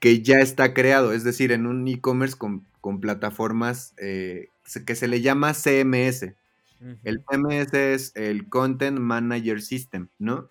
[0.00, 2.66] que ya está creado, es decir, en un e-commerce con,
[3.00, 4.48] plataformas eh,
[4.86, 6.32] que se le llama CMS.
[7.04, 10.50] El CMS es el Content Manager System, ¿no?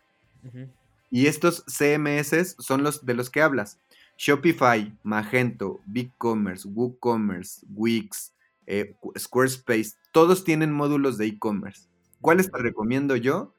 [1.09, 3.79] Y estos CMS son los de los que hablas.
[4.17, 8.33] Shopify, Magento, BigCommerce, WooCommerce, Wix,
[8.65, 11.87] eh, Squarespace, todos tienen módulos de e-commerce.
[12.19, 13.53] ¿Cuáles te recomiendo yo?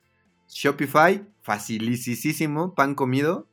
[0.48, 3.46] Shopify, facilísimo, pan comido.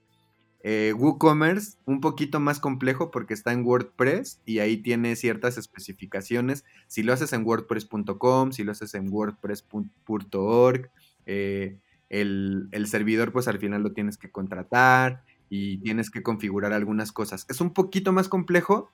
[0.68, 6.66] Eh, WooCommerce, un poquito más complejo porque está en WordPress y ahí tiene ciertas especificaciones.
[6.88, 10.90] Si lo haces en WordPress.com, si lo haces en WordPress.org,
[11.28, 11.78] eh,
[12.10, 17.12] el, el, servidor pues al final lo tienes que contratar y tienes que configurar algunas
[17.12, 17.46] cosas.
[17.48, 18.90] Es un poquito más complejo,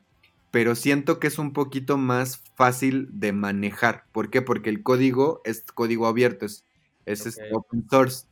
[0.52, 4.04] pero siento que es un poquito más fácil de manejar.
[4.12, 4.42] ¿Por qué?
[4.42, 6.66] Porque el código es código abierto, es,
[7.06, 8.26] es open source.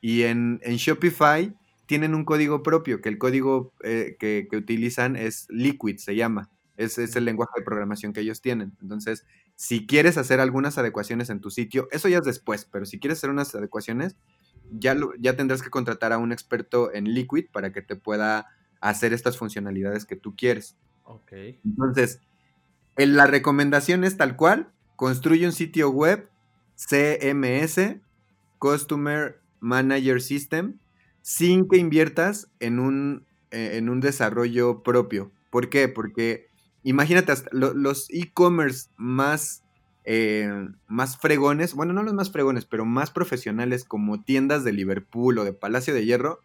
[0.00, 1.52] Y en, en Shopify
[1.86, 6.50] tienen un código propio, que el código eh, que, utilizan es Liquid, se llama.
[6.76, 8.76] Es, es el lenguaje de programación que ellos tienen.
[8.82, 12.98] Entonces, si quieres hacer algunas adecuaciones en tu sitio, eso ya es después, pero si
[12.98, 14.16] quieres hacer unas adecuaciones,
[14.70, 18.46] ya, lo, ya tendrás que contratar a un experto en Liquid para que te pueda
[18.80, 20.76] hacer estas funcionalidades que tú quieres.
[21.04, 21.32] Ok.
[21.64, 22.20] Entonces,
[22.96, 26.28] la recomendación es tal cual, construye un sitio web
[26.76, 27.96] CMS,
[28.58, 30.78] Customer Manager System,
[31.26, 35.32] sin que inviertas en un, eh, en un desarrollo propio.
[35.50, 35.88] ¿Por qué?
[35.88, 36.46] Porque
[36.84, 39.64] imagínate, los e-commerce más,
[40.04, 40.48] eh,
[40.86, 45.44] más fregones, bueno, no los más fregones, pero más profesionales como tiendas de Liverpool o
[45.44, 46.38] de Palacio de Hierro,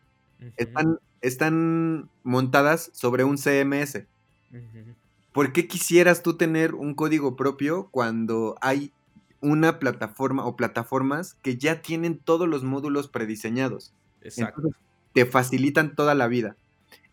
[0.58, 4.08] están, están montadas sobre un CMS.
[5.32, 8.92] ¿Por qué quisieras tú tener un código propio cuando hay
[9.42, 13.94] una plataforma o plataformas que ya tienen todos los módulos prediseñados?
[14.24, 14.70] Exacto.
[15.14, 16.56] te facilitan toda la vida.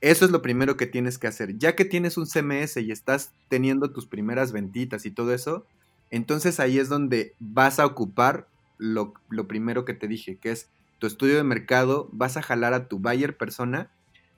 [0.01, 1.59] Eso es lo primero que tienes que hacer.
[1.59, 5.67] Ya que tienes un CMS y estás teniendo tus primeras ventitas y todo eso,
[6.11, 9.15] entonces ahí es donde vas a ocupar lo,
[9.49, 10.69] primero que te dije, que es
[10.99, 13.91] tu estudio de mercado, vas a jalar a tu buyer persona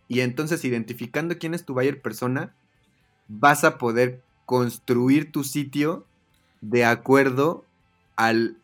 [0.08, 2.54] y entonces identificando quién es tu buyer persona,
[3.28, 6.06] vas a poder construir tu sitio
[6.60, 7.64] de acuerdo
[8.16, 8.56] al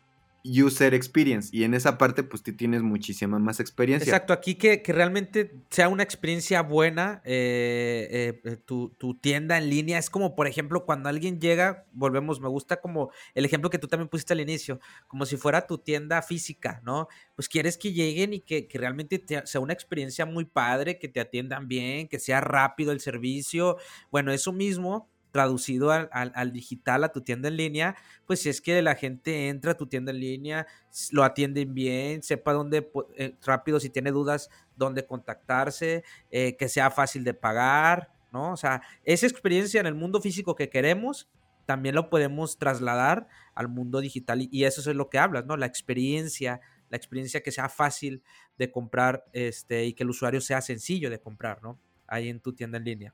[0.47, 1.49] user experience.
[1.51, 4.09] Y en esa parte, pues tú tienes muchísima más experiencia.
[4.09, 8.89] Exacto, aquí que, realmente sea una experiencia buena, eh, eh, tu,
[9.21, 9.97] tienda en línea.
[9.97, 13.87] Es como, por ejemplo, cuando alguien llega, volvemos, me gusta como el ejemplo que tú
[13.87, 17.07] también pusiste al inicio, como si fuera tu tienda física, ¿no?
[17.35, 21.19] Pues quieres que lleguen y que, que realmente sea una experiencia muy padre, que te
[21.19, 23.77] atiendan bien, que sea rápido el servicio.
[24.11, 28.81] Bueno, eso mismo traducido al, digital, a tu tienda en línea, pues si es que
[28.81, 30.67] la gente entra a tu tienda en línea,
[31.11, 36.89] lo atienden bien, sepa dónde, eh, rápido, si tiene dudas, dónde contactarse, eh, que sea
[36.91, 38.53] fácil de pagar, ¿no?
[38.53, 41.29] O sea, esa experiencia en el mundo físico que queremos,
[41.65, 45.57] también lo podemos trasladar al mundo digital y, eso es lo que hablas, ¿no?
[45.57, 48.23] La experiencia, la experiencia que sea fácil
[48.57, 51.77] de comprar este, y que el usuario sea sencillo de comprar, ¿no?
[52.07, 53.13] Ahí en tu tienda en línea.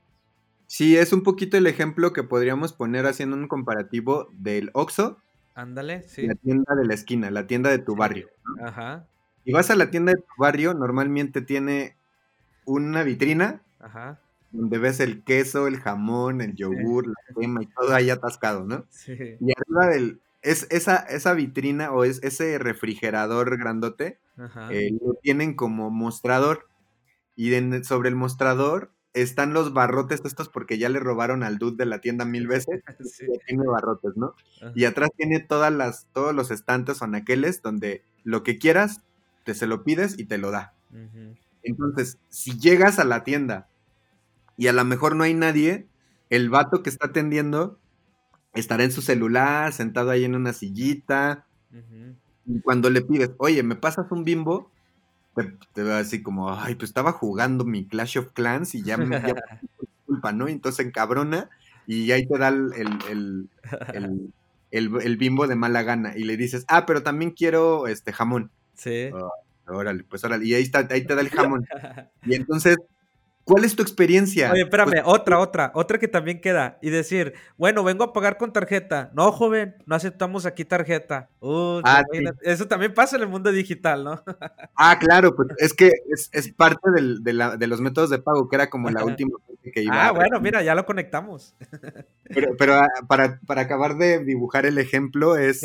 [0.74, 5.22] Sí, es un poquito el ejemplo que podríamos poner haciendo un comparativo del Oxxo.
[5.54, 6.26] Ándale, sí.
[6.26, 8.28] La tienda de la esquina, la tienda de tu barrio.
[8.60, 9.06] Ajá.
[9.44, 11.94] Y vas a la tienda de tu barrio, normalmente tiene
[12.64, 14.18] una vitrina Ajá.
[14.50, 18.84] donde ves el queso, el jamón, el yogur, la crema y todo ahí atascado, ¿no?
[18.90, 19.12] Sí.
[19.12, 24.18] Y arriba del, es esa, esa vitrina o es ese refrigerador grandote,
[24.70, 26.66] eh, lo tienen como mostrador.
[27.36, 27.52] Y
[27.84, 32.00] sobre el mostrador están los barrotes estos porque ya le robaron al dude de la
[32.00, 32.82] tienda mil veces.
[33.46, 34.34] Tiene barrotes, ¿no?
[34.74, 39.02] Y atrás tiene todas las, todos los estantes o anaqueles donde lo que quieras,
[39.44, 40.74] te se lo pides y te lo da.
[41.62, 43.68] Entonces, si llegas a la tienda
[44.56, 45.86] y a lo mejor no hay nadie,
[46.30, 47.78] el vato que está atendiendo
[48.54, 51.46] estará en su celular, sentado ahí en una sillita.
[52.46, 54.70] Y cuando le pides, oye, ¿me pasas un bimbo?
[55.34, 59.06] Te, veo así como, ay, pues estaba jugando mi Clash of Clans y ya me
[60.06, 60.48] culpa, ¿no?
[60.48, 61.50] entonces encabrona
[61.86, 63.48] y ahí te da el,
[64.70, 68.50] el, bimbo de mala gana y le dices, ah, pero también quiero este jamón.
[68.74, 69.10] Sí.
[69.66, 70.46] órale, pues órale.
[70.46, 71.66] Y ahí, está, ahí te da el jamón.
[72.24, 72.76] y entonces
[73.44, 74.50] ¿Cuál es tu experiencia?
[74.50, 76.78] Oye, espérame, pues otra, otra, otra que también queda.
[76.80, 79.10] Y decir, bueno, vengo a pagar con tarjeta.
[79.14, 81.28] No, joven, no aceptamos aquí tarjeta.
[81.84, 82.02] Ah,
[82.42, 84.22] eso también pasa en el mundo digital, ¿no?
[84.74, 88.90] ah, claro, pues es que es, parte de, los métodos de pago, que era como
[88.90, 89.36] la última
[89.72, 90.08] que iba.
[90.08, 91.54] Ah, bueno, mira, ya lo conectamos.
[92.58, 95.62] pero, ah, para, acabar de dibujar el ejemplo, es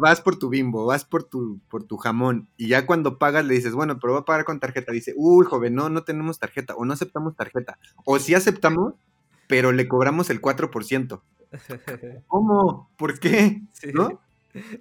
[0.00, 3.54] vas por tu bimbo, vas por tu, por tu jamón, y ya cuando pagas le
[3.54, 4.92] dices, bueno, pero voy a pagar con tarjeta.
[4.92, 7.78] Dice, uy, joven, no, no tenemos tarjeta, o no aceptamos tarjeta.
[8.04, 8.94] O sí aceptamos,
[9.46, 11.20] pero le cobramos el 4%.
[12.26, 12.90] ¿Cómo?
[12.96, 13.62] ¿Por qué?
[13.94, 14.20] ¿No?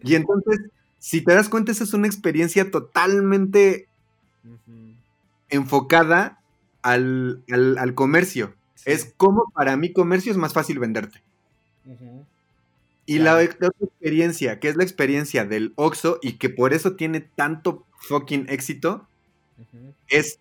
[0.03, 0.59] Y entonces,
[0.99, 3.87] si te das cuenta, esa es una experiencia totalmente
[5.49, 6.36] enfocada
[6.87, 8.53] al, comercio.
[8.85, 11.21] Es como para mí comercio es más fácil venderte.
[13.05, 17.21] Y la otra experiencia, que es la experiencia del Oxxo y que por eso tiene
[17.21, 19.07] tanto fucking éxito,
[20.09, 20.39] es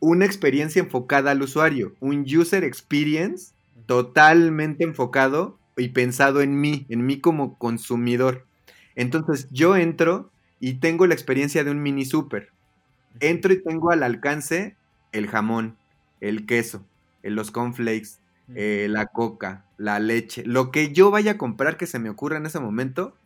[0.00, 3.52] una experiencia enfocada al usuario, un user experience
[3.86, 8.46] totalmente enfocado y pensado en mí, en mí como consumidor.
[8.94, 12.50] Entonces yo entro y tengo la experiencia de un mini super.
[13.20, 14.76] Entro y tengo al alcance
[15.18, 15.76] el jamón,
[16.20, 16.84] el queso,
[17.22, 18.20] los cornflakes,
[18.54, 22.36] eh, la coca, la leche, lo que yo vaya a comprar que se me ocurra
[22.36, 23.16] en ese momento,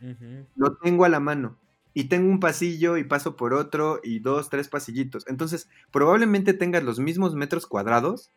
[0.56, 1.56] lo tengo a la mano
[1.92, 5.26] y tengo un pasillo y paso por otro y dos, tres pasillitos.
[5.28, 8.30] Entonces, probablemente tengas los mismos metros cuadrados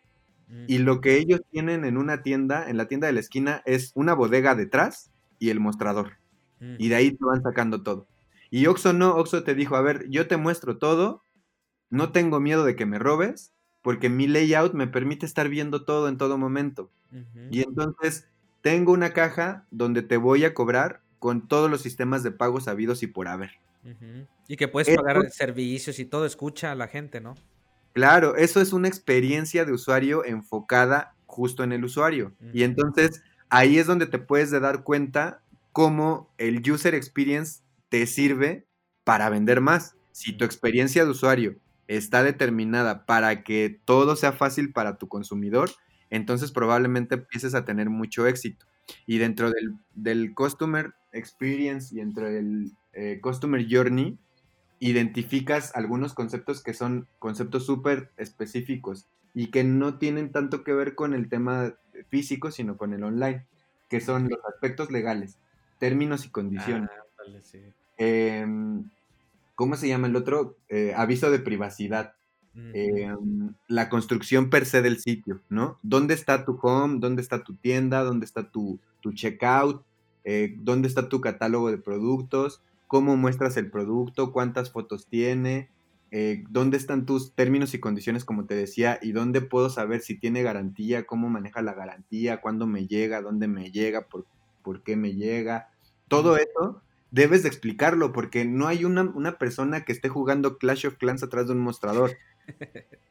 [0.68, 3.92] y lo que ellos tienen en una tienda, en la tienda de la esquina, es
[3.96, 6.18] una bodega detrás y el mostrador.
[6.78, 8.08] Y de ahí te van sacando todo.
[8.50, 11.24] Y Oxo no, Oxo te dijo, a ver, yo te muestro todo,
[11.94, 13.54] no tengo miedo de que me robes,
[13.84, 16.90] porque mi layout me permite estar viendo todo en todo momento.
[17.52, 18.28] Y entonces
[18.62, 23.04] tengo una caja donde te voy a cobrar con todos los sistemas de pagos habidos
[23.04, 23.52] y por haber.
[24.48, 27.36] Y que puedes pagar servicios y todo, escucha a la gente, ¿no?
[27.92, 32.34] Claro, eso es una experiencia de usuario enfocada justo en el usuario.
[32.54, 38.66] Y entonces ahí es donde te puedes dar cuenta cómo el user experience te sirve
[39.04, 39.96] para vender más.
[40.12, 41.56] Si tu experiencia de usuario
[41.88, 45.70] está determinada para que todo sea fácil para tu consumidor,
[46.10, 48.66] entonces probablemente empieces a tener mucho éxito.
[49.06, 54.18] Y dentro del, del customer experience y dentro del eh, customer journey,
[54.80, 60.96] identificas algunos conceptos que son conceptos súper específicos y que no tienen tanto que ver
[60.96, 61.74] con el tema
[62.10, 63.46] físico, sino con el online,
[63.90, 65.38] que son los aspectos legales,
[65.80, 66.90] términos y condiciones.
[66.92, 67.24] Ah,
[67.98, 68.90] em,
[69.56, 70.58] ¿Cómo se llama el otro?
[70.70, 72.16] Eh, aviso de privacidad.
[72.56, 75.80] Em, la construcción per se del sitio, ¿no?
[75.82, 77.00] ¿Dónde está tu home?
[77.00, 78.04] ¿Dónde está tu tienda?
[78.04, 79.84] ¿Dónde está tu, tu checkout?
[80.24, 82.62] Eh, ¿Dónde está tu catálogo de productos?
[82.88, 84.32] ¿Cómo muestras el producto?
[84.32, 85.70] ¿Cuántas fotos tiene?
[86.12, 89.00] Eh, ¿Dónde están tus términos y condiciones, como te decía?
[89.02, 91.08] ¿Y dónde puedo saber si tiene garantía?
[91.08, 92.40] ¿Cómo maneja la garantía?
[92.40, 93.24] ¿Cuándo me llega?
[93.24, 94.08] ¿Dónde me llega?
[94.08, 94.28] ¿Por,
[94.62, 95.72] por qué me llega?
[96.08, 96.84] Todo eso
[97.14, 101.22] debes de explicarlo porque no hay una, una persona que esté jugando Clash of Clans
[101.22, 102.18] atrás de un mostrador.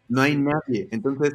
[0.08, 0.88] No hay nadie.
[0.90, 1.34] Entonces,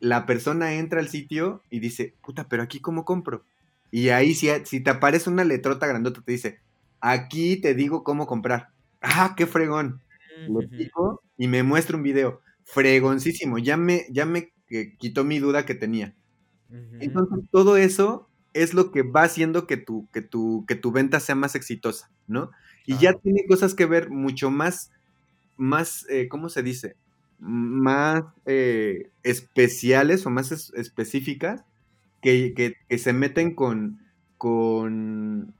[0.00, 3.44] la persona entra al sitio y dice, puta, pero aquí cómo compro.
[3.90, 6.58] Y ahí si, si te aparece una letrota grandota, te dice,
[7.02, 8.70] aquí te digo cómo comprar.
[9.02, 10.00] Ah, qué fregón.
[10.48, 12.40] Lo digo y me muestra un video.
[12.64, 13.58] Fregoncísimo.
[13.58, 16.14] Ya me, ya me eh, quitó mi duda que tenía.
[16.98, 18.26] Entonces, todo eso
[18.62, 22.10] es lo que va haciendo que tu, que tu, que tu venta sea más exitosa,
[22.26, 22.50] ¿no?
[22.86, 24.92] Y ya tiene cosas que ver mucho más,
[25.56, 26.96] más, eh, ¿cómo se dice?
[27.38, 31.64] más eh, especiales o más específicas
[32.22, 34.00] que, se meten con,
[34.36, 35.54] con,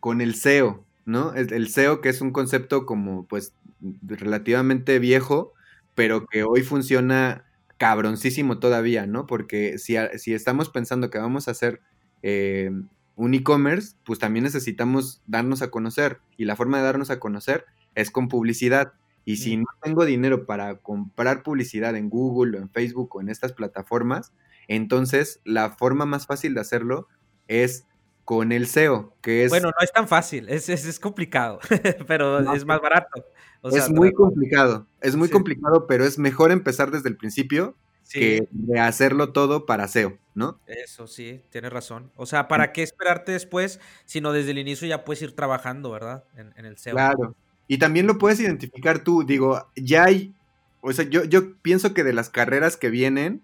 [0.00, 1.32] con el SEO, ¿no?
[1.34, 3.54] El, SEO que es un concepto como pues
[4.02, 5.54] relativamente viejo,
[5.94, 7.44] pero que hoy funciona
[7.78, 9.26] cabroncísimo todavía, ¿no?
[9.26, 11.80] Porque si, si estamos pensando que vamos a hacer
[12.22, 12.70] eh,
[13.16, 16.20] un e-commerce, pues también necesitamos darnos a conocer.
[16.36, 18.94] Y la forma de darnos a conocer es con publicidad.
[19.24, 23.28] Y si no tengo dinero para comprar publicidad en Google o en Facebook o en
[23.28, 24.32] estas plataformas,
[24.66, 27.08] entonces la forma más fácil de hacerlo
[27.48, 27.86] es
[28.24, 29.50] con el SEO, que es...
[29.50, 31.58] Bueno, no es tan fácil, es, es, complicado,
[32.06, 33.24] pero es más barato.
[33.64, 37.76] es muy complicado, es muy complicado, pero es mejor empezar desde el principio
[38.12, 40.60] que de hacerlo todo para SEO, ¿no?
[40.66, 42.10] Eso sí, tienes razón.
[42.16, 46.24] O sea, ¿para qué esperarte después, sino desde el inicio ya puedes ir trabajando, ¿verdad?
[46.36, 46.94] En, en el SEO.
[46.94, 47.36] Claro.
[47.68, 50.34] Y también lo puedes identificar tú, digo, ya hay,
[50.80, 53.42] o sea, yo, yo pienso que de las carreras que vienen,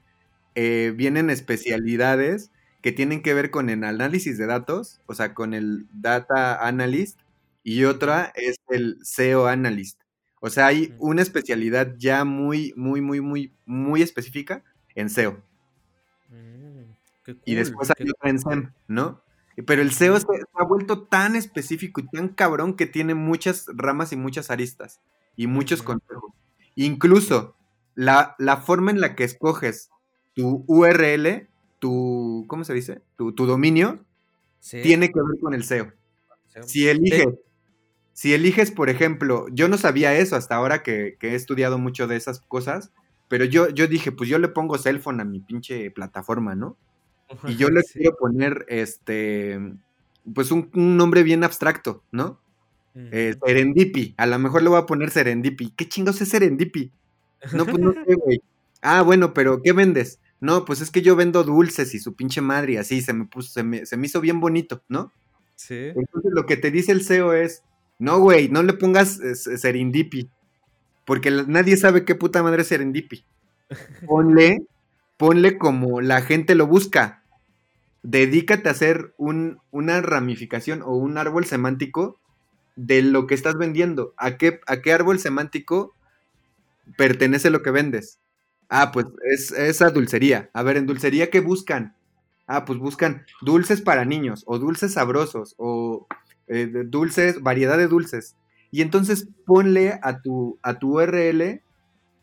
[0.57, 2.51] eh, vienen especialidades
[2.83, 7.21] que tienen que ver con el análisis de datos, o sea, con el data analyst,
[7.63, 10.01] y otra es el SEO analyst.
[10.41, 14.63] O sea, hay una especialidad ya muy, muy, muy, muy, muy específica
[14.95, 15.43] en SEO.
[16.31, 16.93] Mm,
[17.45, 19.23] y después hay otra en SEM, ¿no?
[19.67, 24.13] Pero el SEO se, ha vuelto tan específico y tan cabrón que tiene muchas ramas
[24.13, 25.01] y muchas aristas
[25.35, 26.33] y muchos consejos.
[26.75, 27.57] Incluso
[27.95, 29.89] la, forma en la que escoges
[30.35, 33.01] tu URL, tu, ¿cómo se dice?
[33.17, 34.05] Tu, dominio,
[34.61, 35.93] tiene que ver con el SEO.
[36.67, 37.27] Si eliges,
[38.17, 42.17] si eliges, por ejemplo, yo no sabía eso hasta ahora que, he estudiado mucho de
[42.17, 42.91] esas cosas,
[43.29, 46.79] pero yo, yo dije, pues yo le pongo cellphone a mi pinche plataforma, ¿no?
[47.47, 49.61] Y yo le quiero poner, este,
[50.35, 52.41] pues un, nombre bien abstracto, ¿no?
[52.95, 54.15] Eh, Serendipi.
[54.17, 55.75] A lo mejor le voy a poner Serendipi.
[55.77, 56.91] ¿Qué chingos es Serendipi?
[57.53, 58.41] No, pues no sé, güey.
[58.81, 60.21] Ah, bueno, pero ¿qué vendes?
[60.41, 63.27] No, pues es que yo vendo dulces y su pinche madre y así se me
[63.27, 65.13] puso, se me, se me hizo bien bonito, ¿no?
[65.55, 65.93] Sí.
[65.95, 67.63] Entonces lo que te dice el SEO es,
[67.99, 70.31] no, güey, no le pongas eh, Serendipi,
[71.05, 73.25] porque nadie sabe qué puta madre es Serendipi.
[74.07, 74.59] Ponle,
[75.17, 77.23] ponle como la gente lo busca.
[78.03, 82.21] Dedícate a hacer un, una ramificación o un árbol semántico
[82.77, 84.15] de lo que estás vendiendo.
[84.17, 85.95] ¿A qué, a qué árbol semántico
[86.97, 88.21] pertenece lo que vendes?
[88.69, 90.51] Ah, pues es esa dulcería.
[90.53, 91.97] A ver, en dulcería, ¿qué buscan?
[92.47, 96.07] Ah, pues buscan dulces para niños, o dulces sabrosos, o
[96.49, 98.37] eh, dulces, variedad de dulces.
[98.71, 101.63] Y entonces ponle a tu, a tu URL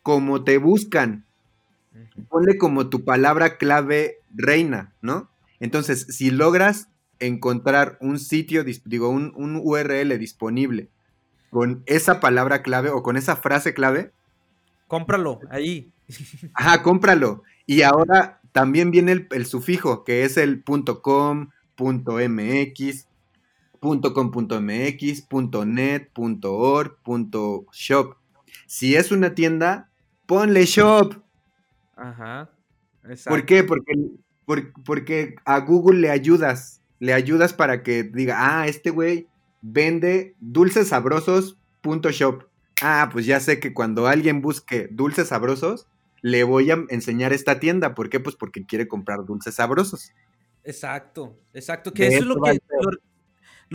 [0.01, 1.25] como te buscan.
[2.29, 5.29] Ponle como tu palabra clave reina, ¿no?
[5.59, 10.89] Entonces, si logras encontrar un sitio, digo, un, un URL disponible
[11.51, 14.11] con esa palabra clave o con esa frase clave,
[14.87, 15.91] cómpralo ahí.
[16.53, 17.43] Ajá, cómpralo.
[17.65, 20.63] Y ahora también viene el, el sufijo, que es el
[21.01, 23.07] .com, .mx,
[23.83, 25.27] .com.mx,
[25.65, 26.09] .net,
[26.43, 26.97] .org,
[27.71, 28.15] .shop.
[28.65, 29.89] Si es una tienda,
[30.25, 31.21] ponle shop.
[31.95, 32.49] Ajá.
[33.03, 33.29] Exacto.
[33.29, 33.63] ¿Por qué?
[33.63, 36.81] Porque, porque a Google le ayudas.
[36.99, 39.27] Le ayudas para que diga, ah, este güey
[39.61, 42.45] vende dulces sabrosos shop.
[42.81, 45.87] Ah, pues ya sé que cuando alguien busque dulces sabrosos,
[46.21, 47.93] le voy a enseñar esta tienda.
[47.93, 48.19] ¿Por qué?
[48.19, 50.11] Pues porque quiere comprar dulces sabrosos.
[50.63, 51.93] Exacto, exacto.
[51.93, 52.59] Que eso es lo que,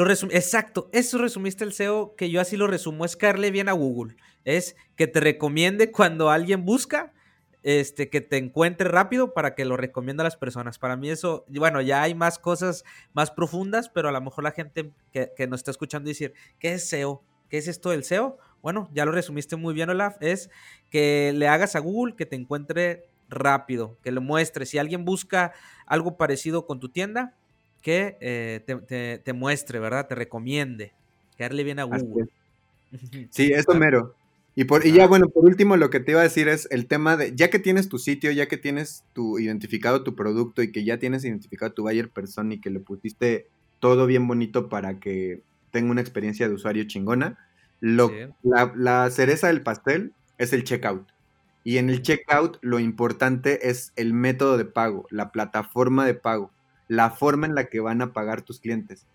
[0.07, 4.17] exacto, eso resumiste el SEO, que yo así lo resumo, es caerle bien a Google.
[4.45, 7.13] Es que te recomiende cuando alguien busca,
[7.63, 10.79] este, que te encuentre rápido para que lo recomienda a las personas.
[10.79, 14.53] Para mí eso, bueno, ya hay más cosas más profundas, pero a lo mejor la
[14.53, 17.23] gente que, nos está escuchando decir, ¿qué es SEO?
[17.49, 18.39] ¿Qué es esto del SEO?
[18.63, 20.51] Bueno, ya lo resumiste muy bien, Olaf, es
[20.91, 24.67] que le hagas a Google que te encuentre rápido, que le muestre.
[24.67, 25.53] Si alguien busca
[25.87, 27.35] algo parecido con tu tienda,
[27.83, 30.09] que eh, te, muestre, ¿verdad?
[30.09, 30.93] Te recomiende.
[31.37, 32.29] Que darle bien a Google.
[33.31, 34.15] Sí, eso mero.
[34.55, 36.87] Y, por, y ya, bueno, por último, lo que te iba a decir es el
[36.87, 40.73] tema de, ya que tienes tu sitio, ya que tienes tu identificado tu producto y
[40.73, 43.47] que ya tienes identificado tu buyer person y que le pusiste
[43.79, 47.39] todo bien bonito para que tenga una experiencia de usuario chingona,
[47.81, 48.11] lo,
[48.43, 51.07] la, la cereza del pastel es el checkout.
[51.63, 56.51] Y en el checkout lo importante es el método de pago, la plataforma de pago
[56.89, 59.07] la forma en la que van a pagar tus clientes.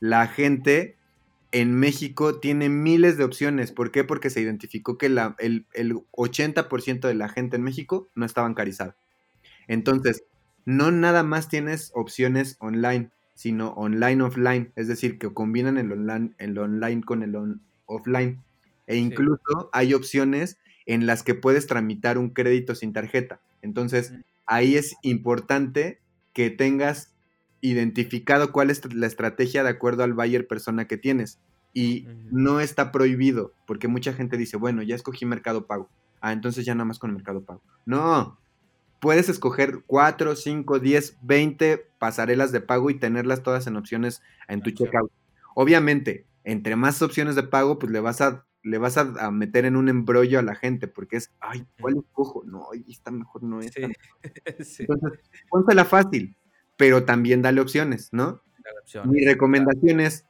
[0.00, 0.96] La gente
[1.52, 3.72] en México tiene miles de opciones.
[3.72, 4.04] ¿Por qué?
[4.04, 5.66] Porque se identificó que la, el,
[6.12, 8.96] 80% de la gente en México no está bancarizada.
[9.68, 10.24] Entonces,
[10.64, 16.32] no nada más tienes opciones online, sino online offline, es decir, que combinan el online,
[16.38, 18.42] el online con el offline.
[18.86, 23.40] E incluso hay opciones en las que puedes tramitar un crédito sin tarjeta.
[23.62, 24.12] Entonces,
[24.46, 26.00] ahí es importante
[26.32, 27.15] que tengas
[27.60, 31.40] identificado cuál es la estrategia de acuerdo al buyer persona que tienes.
[31.72, 35.90] Y no está prohibido, porque mucha gente dice, bueno, ya escogí Mercado Pago.
[36.22, 37.62] Ah, entonces ya nada más con Mercado Pago.
[37.84, 38.38] No,
[39.00, 44.62] puedes escoger 4, 5, 10, 20 pasarelas de pago y tenerlas todas en opciones en
[44.62, 45.10] tu checkout.
[45.54, 49.76] Obviamente, entre más opciones de pago, pues le vas a, le vas a, meter en
[49.76, 52.42] un embrollo a la gente, porque es, ay, ¿cuál escojo?
[52.46, 53.72] No, está mejor no es.
[53.74, 53.82] Sí.
[54.88, 56.36] Entonces, pónsela fácil
[56.76, 58.42] pero también dale opciones, ¿no?
[59.04, 60.26] Mi recomendación es,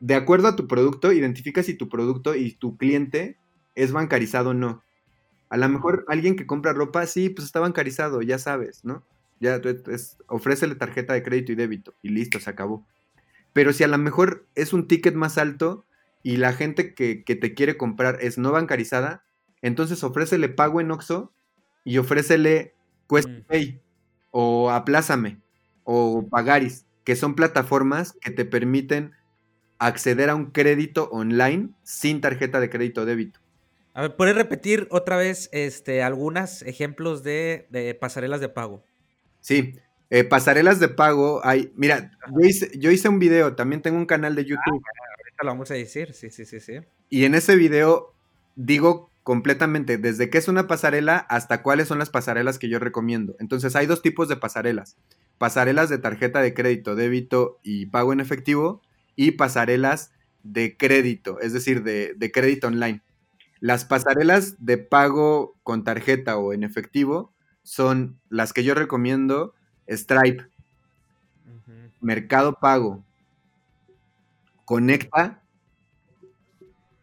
[0.00, 3.38] de acuerdo a tu producto, identifica si tu producto y tu cliente
[3.74, 4.82] es bancarizado o no.
[5.48, 9.04] A lo mejor alguien que compra ropa, sí, pues está bancarizado, ya sabes, ¿no?
[9.40, 12.86] Ya es, ofrécele tarjeta de crédito y débito y listo, se acabó.
[13.52, 15.86] Pero si a lo mejor es un ticket más alto
[16.22, 19.24] y la gente que, te quiere comprar es no bancarizada,
[19.62, 21.32] entonces ofrécele pago en Oxxo
[21.84, 22.74] y ofrécele
[23.08, 23.42] Quest mm.
[23.46, 23.80] Pay
[24.30, 25.40] o aplázame
[25.86, 29.12] o Pagaris, que son plataformas que te permiten
[29.78, 33.40] acceder a un crédito online sin tarjeta de crédito o débito.
[33.94, 38.84] A ver, ¿puedes repetir otra vez este, algunos ejemplos de, pasarelas de pago?
[39.40, 39.74] Sí,
[40.10, 41.72] eh, pasarelas de pago hay.
[41.76, 42.10] Mira,
[42.74, 44.82] yo hice, un video, también tengo un canal de ah, YouTube.
[45.18, 46.74] ahorita lo vamos a decir, sí, sí, sí, sí.
[47.08, 48.12] Y en ese video
[48.54, 53.34] digo completamente desde qué es una pasarela hasta cuáles son las pasarelas que yo recomiendo.
[53.38, 54.96] Entonces hay dos tipos de pasarelas.
[55.38, 58.82] Pasarelas de tarjeta de crédito, débito y pago en efectivo
[59.16, 60.12] y pasarelas
[60.42, 63.02] de crédito, es decir, de, crédito online.
[63.60, 67.32] Las pasarelas de pago con tarjeta o en efectivo
[67.62, 69.54] son las que yo recomiendo,
[69.88, 70.46] Stripe,
[72.00, 73.04] Mercado Pago,
[74.64, 75.42] Conecta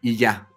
[0.01, 0.49] y ya.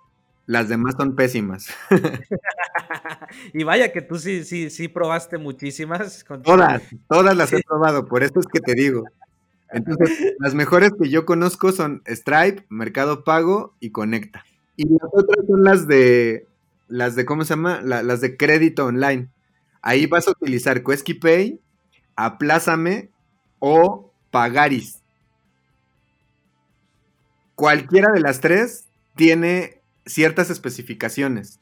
[0.47, 1.69] Las demás son pésimas.
[3.53, 6.25] y vaya que tú sí, sí, sí probaste muchísimas.
[6.45, 9.05] Todas, todas las he probado, por eso es que te digo.
[9.71, 14.45] Entonces, las mejores que yo conozco son Stripe, Mercado Pago y Conecta.
[14.77, 16.47] Y las otras son las de,
[16.87, 17.81] las de, ¿cómo se llama?
[17.83, 19.29] las de crédito online.
[19.83, 21.61] Ahí vas a utilizar Quesky Pay,
[22.15, 23.11] Aplázame
[23.59, 25.03] o Pagaris.
[27.57, 31.61] Cualquiera de las tres tiene ciertas especificaciones.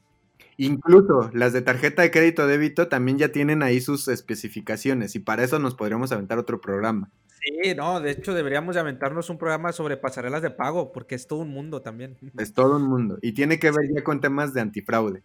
[0.56, 5.42] Incluso las de tarjeta de crédito débito también ya tienen ahí sus especificaciones y para
[5.42, 7.10] eso nos podríamos aventar otro programa.
[7.40, 11.26] Sí, no, de hecho deberíamos de aventarnos un programa sobre pasarelas de pago porque es
[11.26, 12.16] todo un mundo también.
[12.38, 15.22] Es todo un mundo y tiene que ver ya con temas de antifraude.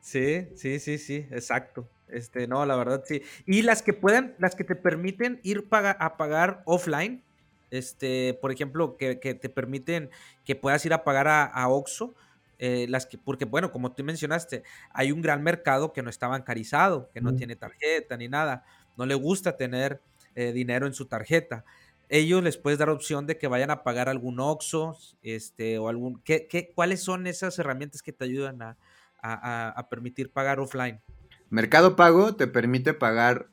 [0.00, 1.88] Sí, sí, sí, sí, exacto.
[2.08, 3.22] Este, no, la verdad sí.
[3.46, 7.22] Y las que puedan, las que te permiten ir a pagar offline,
[7.70, 10.10] este, por ejemplo, que, te permiten
[10.44, 12.14] que puedas ir a pagar a, a Oxxo,
[12.62, 16.28] eh, las que, porque bueno, como tú mencionaste, hay un gran mercado que no está
[16.28, 18.64] bancarizado, que no tiene tarjeta ni nada,
[18.98, 20.02] no le gusta tener
[20.34, 21.64] eh, dinero en su tarjeta.
[22.10, 26.20] Ellos les puedes dar opción de que vayan a pagar algún OXO, este, o algún,
[26.22, 28.76] ¿qué, qué, cuáles son esas herramientas que te ayudan a,
[29.22, 31.00] a, permitir pagar offline?
[31.48, 33.48] Mercado Pago te permite pagar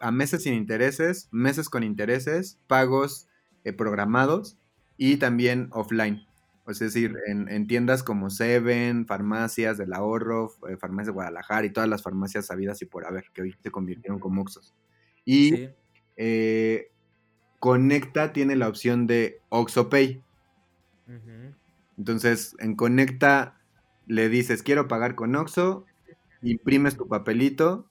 [0.00, 3.26] a meses sin intereses, meses con intereses, pagos
[3.64, 4.58] eh, programados
[4.98, 6.26] y también offline.
[6.70, 11.88] Es decir, en, tiendas como Seven, farmacias del ahorro, eh, farmacias de Guadalajara y todas
[11.88, 14.74] las farmacias sabidas y por haber, que hoy se convirtieron como Oxos.
[15.24, 15.68] Y
[16.16, 16.90] eh,
[17.58, 20.22] Conecta tiene la opción de OxoPay.
[21.98, 23.60] Entonces, en Conecta
[24.06, 25.84] le dices, quiero pagar con Oxo,
[26.42, 27.90] imprimes tu papelito,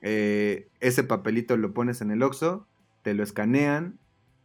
[0.00, 2.66] eh, ese papelito lo pones en el Oxo,
[3.02, 3.98] te lo escanean,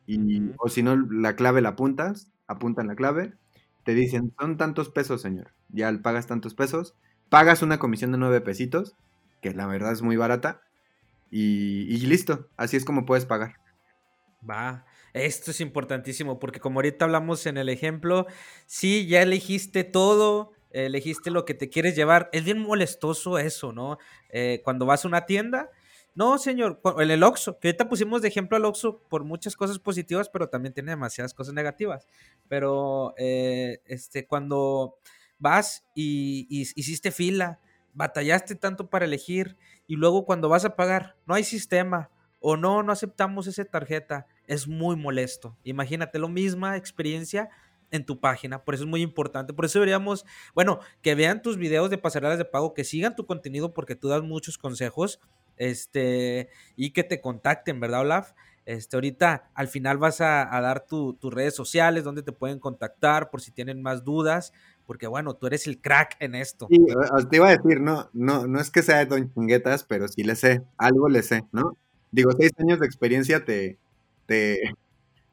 [0.05, 3.34] y, o si no, la clave la apuntas, apuntan la clave,
[3.84, 5.54] te dicen, son tantos pesos, señor.
[5.70, 6.96] Ya pagas tantos pesos,
[7.30, 8.96] pagas una comisión de nueve pesitos,
[9.42, 10.62] que la verdad es muy barata,
[11.36, 13.56] y, listo, así es como puedes pagar.
[14.48, 18.28] Va, esto es importantísimo porque como ahorita hablamos en el ejemplo,
[18.68, 22.30] sí, ya elegiste todo, elegiste lo que te quieres llevar.
[22.34, 23.98] Es bien molestoso eso, ¿no?
[24.30, 25.72] Eh, cuando vas a una tienda,
[26.16, 29.80] no, señor, en el Oxxo, que ahorita pusimos de ejemplo al Oxxo por muchas cosas
[29.80, 32.07] positivas, pero también tiene demasiadas cosas negativas.
[32.47, 34.97] Pero eh, este, cuando
[35.39, 37.59] vas y, hiciste fila,
[37.93, 39.57] batallaste tanto para elegir
[39.88, 44.28] y luego cuando vas a pagar, no hay sistema o no, no aceptamos esa tarjeta,
[44.45, 45.57] es muy molesto.
[45.64, 47.49] Imagínate, lo misma experiencia
[47.89, 51.57] en tu página, por eso es muy importante, por eso deberíamos, bueno, que vean tus
[51.57, 55.20] videos de pasarelas de pago, que sigan tu contenido porque tú das muchos consejos
[55.58, 58.34] este, y que te contacten, ¿verdad, Olaf?
[58.66, 63.41] Este, ahorita al final vas a, dar tus redes sociales donde te pueden contactar por
[63.41, 64.54] si tienen más dudas,
[64.86, 66.68] porque bueno, tú eres el crack en esto.
[67.30, 70.24] Te iba a decir, no, no, no es que sea de Don Chinguetas, pero sí
[70.24, 71.78] le sé, algo le sé, ¿no?
[72.12, 73.80] Digo, seis años de experiencia te,
[74.28, 74.62] te,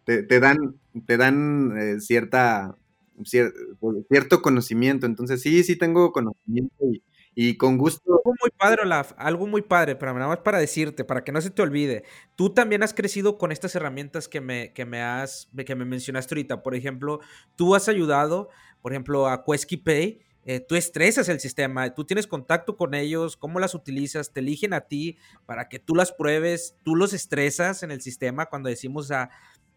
[0.04, 0.74] te, dan,
[1.06, 2.76] te dan eh, cierta,
[3.22, 7.02] cierto conocimiento, entonces sí, sí tengo conocimiento y,
[7.42, 8.02] y con gusto.
[8.06, 11.40] Algo muy padre, Olaf, algo muy padre, pero nada más para decirte, para que no
[11.40, 12.04] se te olvide.
[12.36, 16.34] Tú también has crecido con estas herramientas que me, que me has, que me mencionaste
[16.34, 16.62] ahorita.
[16.62, 17.20] Por ejemplo,
[17.56, 18.50] tú has ayudado,
[18.82, 20.20] por ejemplo, a Quesky Pay.
[20.44, 24.74] Eh, tú estresas el sistema, tú tienes contacto con ellos, cómo las utilizas, te eligen
[24.74, 25.16] a ti
[25.46, 29.30] para que tú las pruebes, tú los estresas en el sistema cuando decimos a,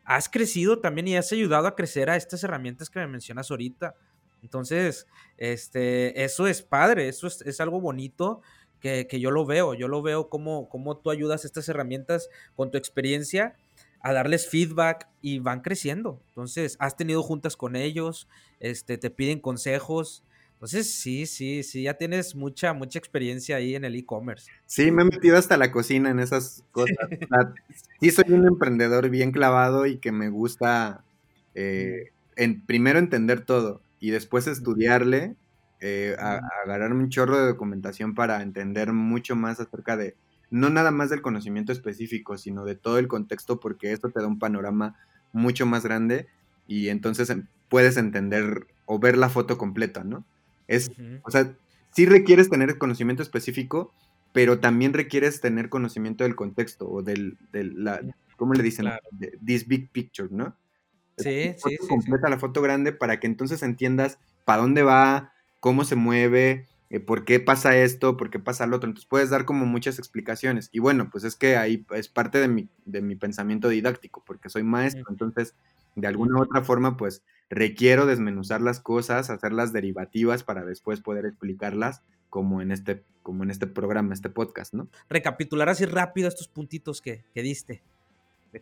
[0.03, 3.95] has crecido también y has ayudado a crecer a estas herramientas que me mencionas ahorita.
[4.44, 8.41] Entonces, este, eso es padre, eso es, algo bonito
[8.80, 12.70] que, yo lo veo, yo lo veo como, como tú ayudas a estas herramientas con
[12.70, 13.56] tu experiencia
[14.02, 16.22] a darles feedback y van creciendo.
[16.28, 18.28] Entonces, has tenido juntas con ellos,
[18.60, 20.26] este, te piden consejos.
[20.56, 24.52] Entonces, sí, sí, sí, ya tienes mucha, mucha experiencia ahí en el e-commerce.
[24.66, 26.98] Sí, me he metido hasta la cocina en esas cosas.
[28.02, 31.06] sí, soy un emprendedor bien clavado y que me gusta
[31.56, 35.38] eh, en, primero entender todo y después estudiarle,
[35.80, 40.18] eh, agarrarme un chorro de documentación para entender mucho más acerca de,
[40.51, 44.28] no nada más del conocimiento específico, sino de todo el contexto, porque esto te da
[44.28, 44.97] un panorama
[45.32, 46.28] mucho más grande
[46.68, 47.34] y entonces
[47.70, 50.26] puedes entender o ver la foto completa, ¿no?
[50.68, 50.91] Es,
[51.22, 51.56] o sea,
[51.91, 53.93] sí requieres tener conocimiento específico,
[54.34, 58.01] pero también requieres tener conocimiento del contexto o del, del la,
[58.36, 58.89] ¿cómo le dicen?
[59.45, 60.58] this big picture, ¿no?
[61.18, 61.88] Sí, sí, sí.
[61.88, 66.99] Completa la foto grande para que entonces entiendas para dónde va, cómo se mueve, eh,
[66.99, 68.88] por qué pasa esto, por qué pasa lo otro.
[68.88, 70.70] Entonces puedes dar como muchas explicaciones.
[70.72, 74.49] Y bueno, pues es que ahí es parte de mi, de mi pensamiento didáctico, porque
[74.49, 75.55] soy maestro, entonces
[75.95, 81.26] de alguna u otra forma, pues requiero desmenuzar las cosas, hacerlas derivativas para después poder
[81.26, 84.88] explicarlas como en este, como en este programa, este podcast, ¿no?
[85.09, 87.84] Recapitular así rápido estos puntitos que, diste.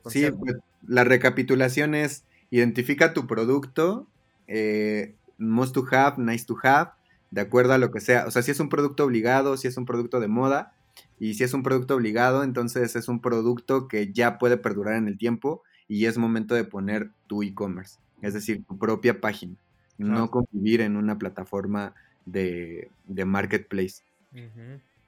[0.08, 4.08] Sí, pues, la recapitulación es identifica tu producto,
[4.48, 6.92] eh, must to have, nice to have,
[7.32, 8.28] de acuerdo a lo que sea.
[8.28, 10.74] O sea, si es un producto obligado, si es un producto de moda,
[11.20, 15.08] y si es un producto obligado, entonces es un producto que ya puede perdurar en
[15.08, 19.56] el tiempo y es momento de poner tu e-commerce, es decir, tu propia página,
[19.98, 21.94] no convivir en una plataforma
[22.26, 24.04] de, marketplace.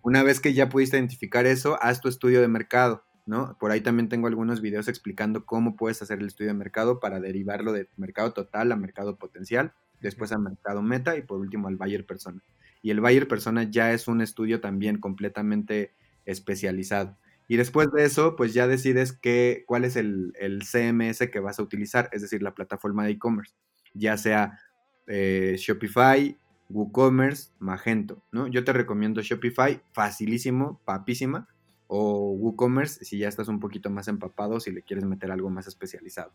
[0.02, 3.58] Una vez que ya pudiste identificar eso, haz tu estudio de mercado, ¿no?
[3.60, 7.20] Por ahí también tengo algunos videos explicando cómo puedes hacer el estudio de mercado para
[7.20, 11.78] derivarlo de mercado total a mercado potencial, después a mercado meta y por último al
[11.78, 12.42] buyer persona.
[12.82, 15.94] Y el buyer persona ya es un estudio también completamente
[16.26, 17.18] especializado.
[17.48, 21.64] Y después de eso, pues ya decides qué, cuál es el, CMS que vas a
[21.64, 23.54] utilizar, es decir, la plataforma de e-commerce,
[23.94, 24.60] ya sea
[25.08, 26.38] eh, Shopify,
[26.70, 28.48] WooCommerce, Magento, ¿no?
[28.48, 31.48] Yo te recomiendo Shopify, facilísimo, papísima,
[31.96, 35.68] o WooCommerce si ya estás un poquito más empapado, si le quieres meter algo más
[35.68, 36.34] especializado.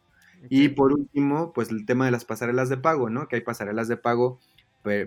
[0.49, 3.27] Y por último, pues el tema de las pasarelas de pago, ¿no?
[3.27, 4.39] Que hay pasarelas de pago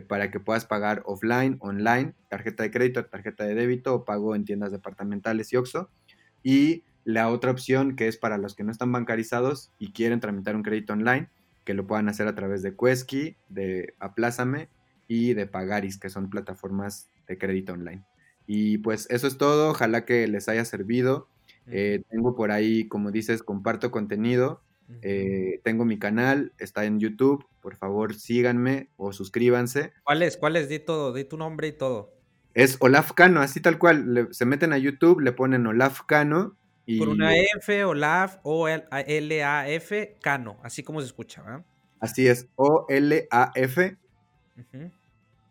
[0.09, 4.43] para que puedas pagar offline, online, tarjeta de crédito, tarjeta de débito o pago en
[4.43, 5.89] tiendas departamentales y OXXO.
[6.43, 10.57] Y la otra opción que es para los que no están bancarizados y quieren tramitar
[10.57, 11.29] un crédito online,
[11.63, 14.67] que lo puedan hacer a través de Quesky, de Aplázame
[15.07, 18.03] y de Pagaris, que son plataformas de crédito online.
[18.53, 21.29] Y pues eso es todo, ojalá que les haya servido.
[21.67, 24.61] Eh, tengo por ahí, como dices, comparto contenido
[25.01, 27.45] eh, tengo mi canal, está en YouTube.
[27.61, 29.93] Por favor, síganme o suscríbanse.
[30.03, 30.37] ¿Cuál es?
[30.37, 30.69] ¿Cuál es?
[30.69, 32.13] Di todo, di tu nombre y todo.
[32.53, 34.27] Es Olaf Cano, así tal cual.
[34.31, 36.57] se meten a YouTube, le ponen Olaf Cano.
[36.85, 36.99] Y...
[36.99, 41.63] Por una F, Olaf, O-L-A-F, Cano, así como se escucha,
[41.99, 43.97] Así es, O-L-A-F,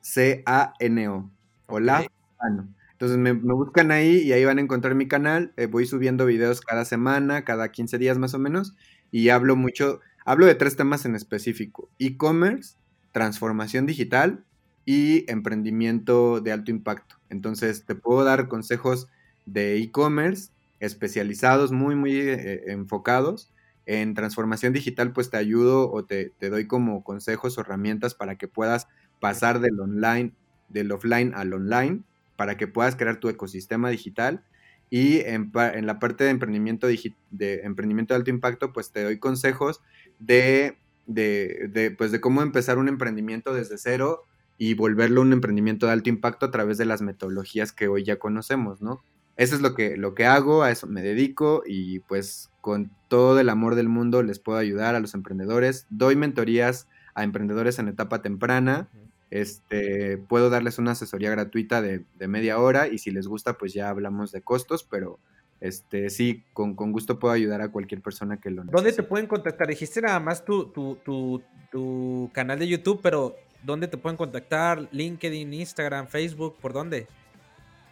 [0.00, 1.30] C-A-N-O.
[1.68, 2.06] Olaf
[2.38, 2.74] Cano.
[3.00, 5.54] Entonces me, buscan ahí y ahí van a encontrar mi canal.
[5.56, 8.74] Eh, voy subiendo videos cada semana, cada 15 días más o menos
[9.10, 12.76] y hablo mucho, hablo de tres temas en específico, e-commerce,
[13.12, 14.44] transformación digital
[14.84, 17.16] y emprendimiento de alto impacto.
[17.30, 19.08] Entonces te puedo dar consejos
[19.46, 23.50] de e-commerce especializados, muy, muy eh, enfocados.
[23.86, 28.36] En transformación digital, pues te ayudo o te, te doy como consejos o herramientas para
[28.36, 28.88] que puedas
[29.20, 30.34] pasar del online,
[30.68, 32.04] del offline al online,
[32.40, 34.42] para que puedas crear tu ecosistema digital
[34.88, 39.82] y en, la parte de emprendimiento, de emprendimiento de alto impacto, pues te doy consejos
[40.18, 44.22] de, de, pues de cómo empezar un emprendimiento desde cero
[44.56, 48.18] y volverlo un emprendimiento de alto impacto a través de las metodologías que hoy ya
[48.18, 49.02] conocemos, ¿no?
[49.36, 53.38] Eso es lo que, lo que hago, a eso me dedico y pues con todo
[53.38, 55.86] el amor del mundo les puedo ayudar a los emprendedores.
[55.90, 58.88] Doy mentorías a emprendedores en etapa temprana
[59.30, 63.88] este, puedo darles una asesoría gratuita de, media hora y si les gusta, pues ya
[63.88, 65.20] hablamos de costos, pero
[65.60, 68.76] este, sí, con, gusto puedo ayudar a cualquier persona que lo necesite.
[68.76, 69.68] ¿Dónde te pueden contactar?
[69.68, 74.88] Dijiste nada más tu, tu, canal de YouTube, pero ¿dónde te pueden contactar?
[74.90, 77.06] LinkedIn, Instagram, Facebook, ¿por dónde?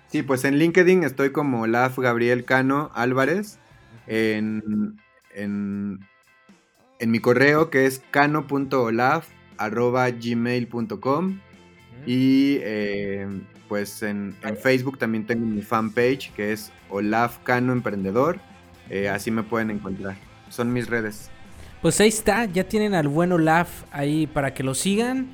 [0.09, 3.59] Sí, pues en LinkedIn estoy como Olaf Gabriel Cano Álvarez.
[4.07, 4.99] En,
[5.35, 6.01] en,
[6.99, 9.29] en mi correo que es cano.olaf
[9.59, 11.39] arroba gmail.com
[12.07, 13.27] y eh,
[13.69, 18.41] pues en, Facebook también tengo mi fanpage que es Olaf Cano Emprendedor.
[18.89, 20.17] Eh, así me pueden encontrar.
[20.49, 21.31] Son mis redes.
[21.83, 25.29] Pues ahí está, ya tienen al buen Olaf ahí para que lo sigan.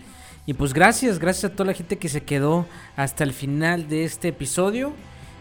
[0.47, 2.67] Y pues gracias, gracias a toda la gente que se quedó
[2.97, 4.93] hasta el final de este episodio.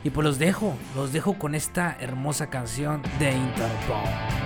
[0.04, 4.43] Y pues los dejo, los dejo con esta hermosa canción de Interpol.